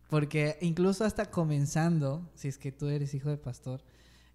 [0.10, 3.86] Porque incluso hasta comenzando, si es que tú eres hijo de pastor,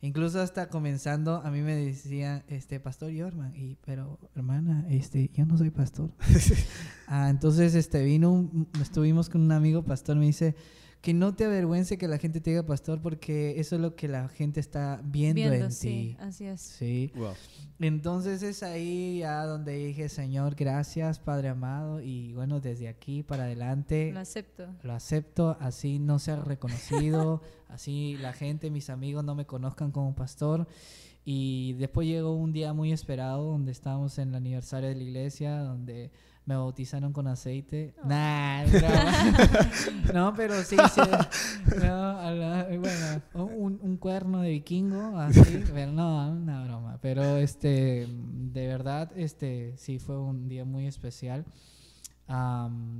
[0.03, 5.45] Incluso hasta comenzando, a mí me decía, este, Pastor Yorman, y, pero hermana, este, yo
[5.45, 6.11] no soy pastor.
[7.07, 10.57] ah, entonces, este, vino, estuvimos con un amigo pastor, me dice,
[11.01, 14.07] que no te avergüence que la gente te diga pastor porque eso es lo que
[14.07, 16.17] la gente está viendo, en sí, ti.
[16.21, 16.61] Así es.
[16.61, 17.13] Sí.
[17.79, 23.45] Entonces es ahí ya donde dije, Señor, gracias, Padre amado, y bueno, desde aquí para
[23.45, 24.13] adelante.
[24.13, 24.67] Lo acepto.
[24.83, 30.15] Lo acepto, así no sea reconocido, así la gente, mis amigos no me conozcan como
[30.15, 30.69] pastor.
[31.25, 35.59] Y después llegó un día muy esperado donde estábamos en el aniversario de la iglesia,
[35.61, 36.11] donde
[36.51, 37.95] me bautizaron con aceite.
[38.03, 38.09] Oh.
[38.09, 38.65] Nah,
[40.13, 41.01] no, pero sí, sí.
[42.77, 46.99] bueno, un, un, cuerno de vikingo, así, pero no, una broma.
[47.01, 51.45] Pero este, de verdad, este, sí fue un día muy especial.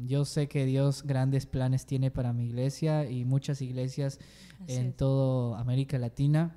[0.07, 4.21] yo sé que Dios grandes planes tiene para mi iglesia y muchas iglesias
[4.69, 6.55] en toda América Latina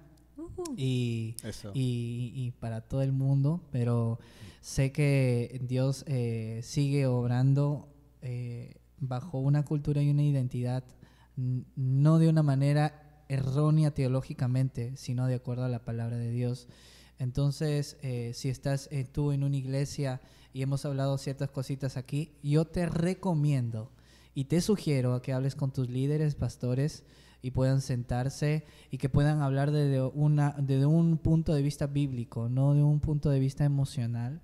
[0.78, 1.36] y,
[1.74, 4.20] y, para todo el mundo, pero
[4.62, 7.88] sé que Dios eh, sigue obrando
[8.22, 10.84] eh, bajo una cultura y una identidad,
[11.36, 16.68] no de una manera errónea teológicamente, sino de acuerdo a la palabra de Dios.
[17.20, 20.22] Entonces, eh, si estás eh, tú en una iglesia
[20.54, 23.92] y hemos hablado ciertas cositas aquí, yo te recomiendo
[24.36, 27.04] y te sugiero a que hables con tus líderes, pastores,
[27.44, 32.48] y puedan sentarse y que puedan hablar desde, una, desde un punto de vista bíblico,
[32.50, 34.42] no de un punto de vista emocional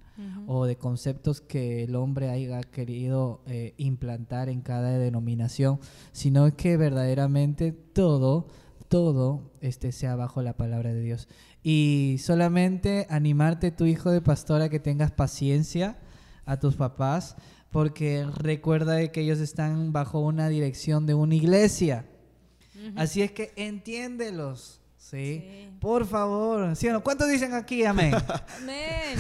[0.48, 5.80] o de conceptos que el hombre haya querido eh, implantar en cada denominación,
[6.12, 8.48] sino que verdaderamente todo,
[8.90, 11.30] todo este, sea bajo la palabra de Dios.
[11.64, 15.98] Y solamente animarte, tu hijo de pastora, que tengas paciencia
[16.46, 17.38] a tus papás,
[17.72, 22.06] porque recuerda que ellos están bajo una dirección de una iglesia.
[22.96, 24.80] Así es que entiéndelos.
[24.98, 25.70] ¿sí?
[25.80, 26.76] Por favor.
[26.76, 28.14] ¿Sí ¿Cuántos dicen aquí amén?
[28.62, 29.18] amén.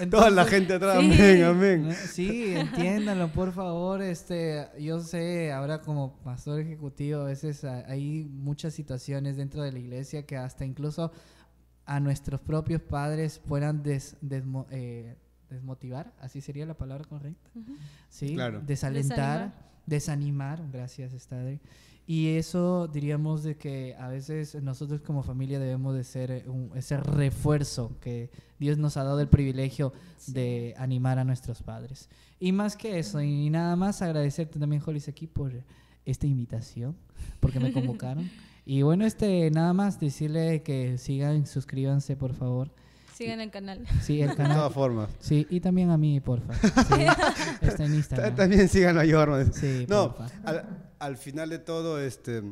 [0.10, 1.92] Toda la gente atrás, amén, amén.
[1.92, 4.00] Sí, entiéndanlo, por favor.
[4.00, 9.78] Este, yo sé, ahora como pastor ejecutivo, a veces hay muchas situaciones dentro de la
[9.78, 11.12] iglesia que hasta incluso
[11.86, 15.16] a nuestros propios padres puedan eh,
[15.50, 17.50] desmotivar, así sería la palabra correcta.
[18.08, 18.36] Sí,
[18.66, 21.60] desalentar desanimar, gracias Estadre.
[22.06, 26.44] Y eso diríamos de que a veces nosotros como familia debemos de ser eh,
[26.74, 29.92] ese refuerzo que Dios nos ha dado el privilegio
[30.26, 32.08] de animar a nuestros padres.
[32.40, 35.52] Y más que eso, y nada más agradecerte también, Jolis, aquí por
[36.04, 36.96] esta invitación,
[37.38, 38.28] porque me convocaron.
[38.64, 42.72] y bueno, este nada más decirle que sigan, suscríbanse por favor.
[43.20, 43.86] Sigan el canal.
[44.00, 44.52] Sí, el canal.
[44.52, 45.10] De todas formas.
[45.18, 46.54] Sí, y también a mí, porfa.
[46.88, 48.34] Sí, está en Instagram.
[48.34, 49.52] También sigan a Jorman.
[49.52, 50.64] Sí, no, al,
[50.98, 52.42] al, final de todo, este,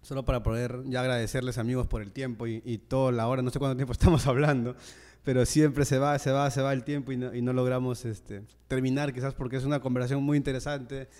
[0.00, 3.50] solo para poder ya agradecerles amigos por el tiempo y, y toda la hora, no
[3.50, 4.76] sé cuánto tiempo estamos hablando,
[5.24, 8.06] pero siempre se va, se va, se va el tiempo y no, y no logramos
[8.06, 11.10] este, terminar, quizás porque es una conversación muy interesante.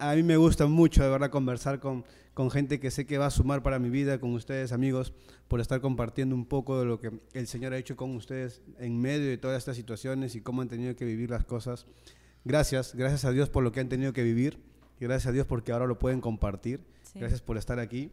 [0.00, 2.04] A mí me gusta mucho, de verdad, conversar con,
[2.36, 5.14] con gente que sé que va a sumar para mi vida, con ustedes, amigos,
[5.48, 9.00] por estar compartiendo un poco de lo que el Señor ha hecho con ustedes en
[9.00, 11.86] medio de todas estas situaciones y cómo han tenido que vivir las cosas.
[12.44, 14.58] Gracias, gracias a Dios por lo que han tenido que vivir
[15.00, 16.84] y gracias a Dios porque ahora lo pueden compartir.
[17.14, 18.10] Gracias por estar aquí.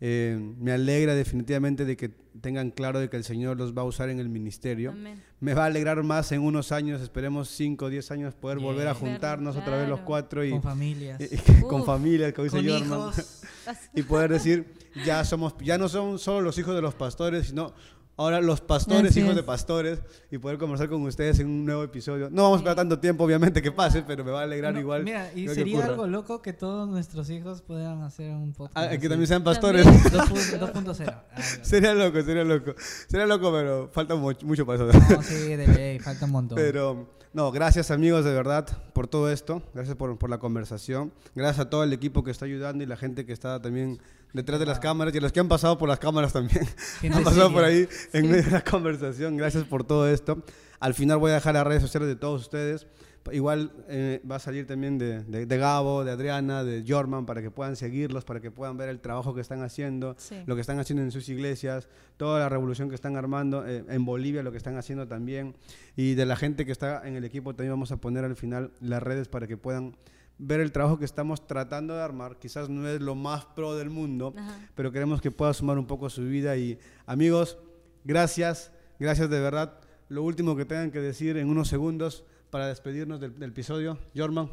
[0.00, 3.84] Eh, me alegra definitivamente de que tengan claro de que el Señor los va a
[3.84, 4.94] usar en el ministerio.
[5.40, 8.88] Me va a alegrar más en unos años, esperemos 5 o 10 años, poder volver
[8.88, 11.20] a juntarnos otra vez los cuatro y con familias,
[11.68, 12.60] con familias, como dice
[13.94, 14.74] y poder decir
[15.04, 17.72] ya somos, ya no son solo los hijos de los pastores, sino
[18.16, 20.00] ahora los pastores, hijos de pastores,
[20.30, 22.28] y poder conversar con ustedes en un nuevo episodio.
[22.30, 25.04] No vamos a esperar tanto tiempo, obviamente, que pase, pero me va a alegrar igual.
[25.04, 28.92] Mira, y sería algo loco que todos nuestros hijos puedan hacer un podcast.
[28.92, 29.86] Ah, que también sean pastores.
[29.86, 31.14] 2.0.
[31.62, 32.74] sería loco, sería loco.
[33.08, 34.98] Sería loco, pero falta mucho, mucho para eso.
[35.14, 36.56] No, sí, de ley, falta un montón.
[36.56, 39.62] Pero, no, gracias amigos, de verdad, por todo esto.
[39.74, 41.12] Gracias por, por la conversación.
[41.34, 44.00] Gracias a todo el equipo que está ayudando y la gente que está también
[44.36, 46.66] detrás de las cámaras y a los que han pasado por las cámaras también.
[47.12, 49.36] han pasado por ahí en medio de la conversación.
[49.36, 50.44] Gracias por todo esto.
[50.78, 52.86] Al final voy a dejar las redes sociales de todos ustedes.
[53.32, 57.50] Igual eh, va a salir también de, de, Gabo, de Adriana, de Jorman, para que
[57.50, 60.16] puedan seguirlos, para que puedan ver el trabajo que están haciendo,
[60.46, 64.04] lo que están haciendo en sus iglesias, toda la revolución que están armando, eh, en
[64.04, 65.56] Bolivia lo que están haciendo también,
[65.96, 68.70] y de la gente que está en el equipo también vamos a poner al final
[68.80, 69.96] las redes para que puedan
[70.38, 72.38] ver el trabajo que estamos tratando de armar.
[72.38, 74.34] Quizás no es lo más pro del mundo,
[74.74, 76.56] pero queremos que pueda sumar un poco su vida.
[76.56, 77.58] Y amigos,
[78.04, 79.78] gracias, gracias de verdad.
[80.08, 83.98] Lo último que tengan que decir en unos segundos para despedirnos del, episodio.
[84.14, 84.50] Jorman.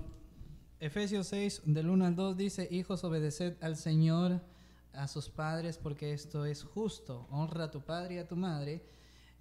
[0.79, 4.41] Efesios 6, del 1 al 2 dice, hijos, obedeced al Señor,
[4.91, 7.27] a sus padres, porque esto es justo.
[7.29, 8.83] Honra a tu padre y a tu madre,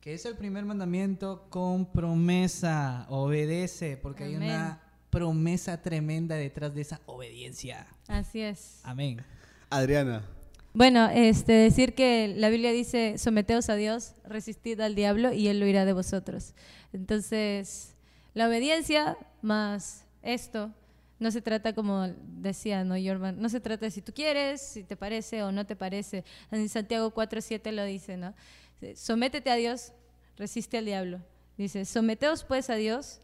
[0.00, 3.06] que es el primer mandamiento con promesa.
[3.08, 4.80] Obedece, porque hay una
[5.12, 7.86] promesa tremenda detrás de esa obediencia.
[8.08, 8.80] Así es.
[8.82, 9.22] Amén.
[9.68, 10.24] Adriana.
[10.72, 15.60] Bueno, este, decir que la Biblia dice, someteos a Dios, resistid al diablo y él
[15.60, 16.54] lo irá de vosotros.
[16.94, 17.94] Entonces,
[18.32, 20.72] la obediencia más esto,
[21.18, 23.38] no se trata como decía, ¿no, Jorman?
[23.38, 26.24] No se trata de si tú quieres, si te parece o no te parece.
[26.50, 28.34] En Santiago 4.7 lo dice, ¿no?
[28.96, 29.92] Sométete a Dios,
[30.38, 31.20] resiste al diablo.
[31.58, 33.20] Dice, someteos pues a Dios,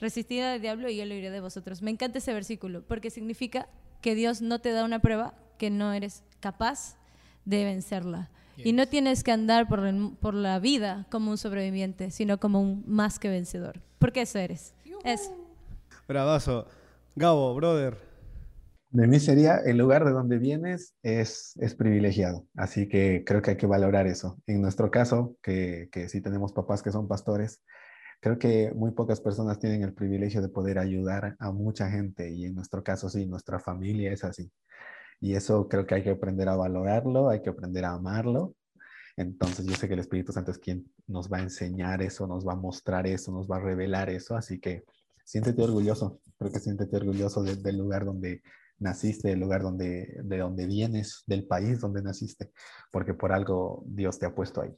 [0.00, 1.82] resistid al diablo y él lo iré de vosotros.
[1.82, 3.68] Me encanta ese versículo porque significa
[4.00, 6.96] que Dios no te da una prueba que no eres capaz
[7.44, 8.30] de vencerla.
[8.56, 9.80] Y no tienes que andar por,
[10.18, 13.80] por, la vida como un sobreviviente, sino como un más que vencedor.
[13.98, 14.74] Porque eso eres.
[15.04, 15.34] Eso.
[16.06, 16.68] Bravazo.
[17.16, 17.96] Gabo, brother.
[18.90, 22.46] De mí sería, el lugar de donde vienes es, es privilegiado.
[22.54, 24.38] Así que creo que hay que valorar eso.
[24.46, 27.60] En nuestro caso, que, que sí tenemos papás que son pastores,
[28.24, 32.46] Creo que muy pocas personas tienen el privilegio de poder ayudar a mucha gente y
[32.46, 34.50] en nuestro caso sí, nuestra familia es así.
[35.20, 38.54] Y eso creo que hay que aprender a valorarlo, hay que aprender a amarlo
[39.18, 42.48] Entonces yo sé que el Espíritu Santo es quien nos va a enseñar eso, nos
[42.48, 44.84] va a mostrar eso, nos va a revelar eso, así que
[45.26, 48.40] siéntete orgulloso, creo que siéntete orgulloso del lugar donde
[48.78, 52.52] naciste, del lugar donde, de donde vienes, del país donde naciste,
[52.90, 54.74] porque por algo Dios te ha puesto ahí.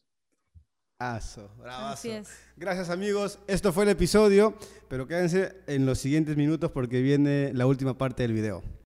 [0.98, 1.92] Aso, bravazo.
[1.92, 2.28] Así es.
[2.56, 4.56] Gracias amigos, esto fue el episodio,
[4.88, 8.62] pero quédense en los siguientes minutos porque viene la última parte del video.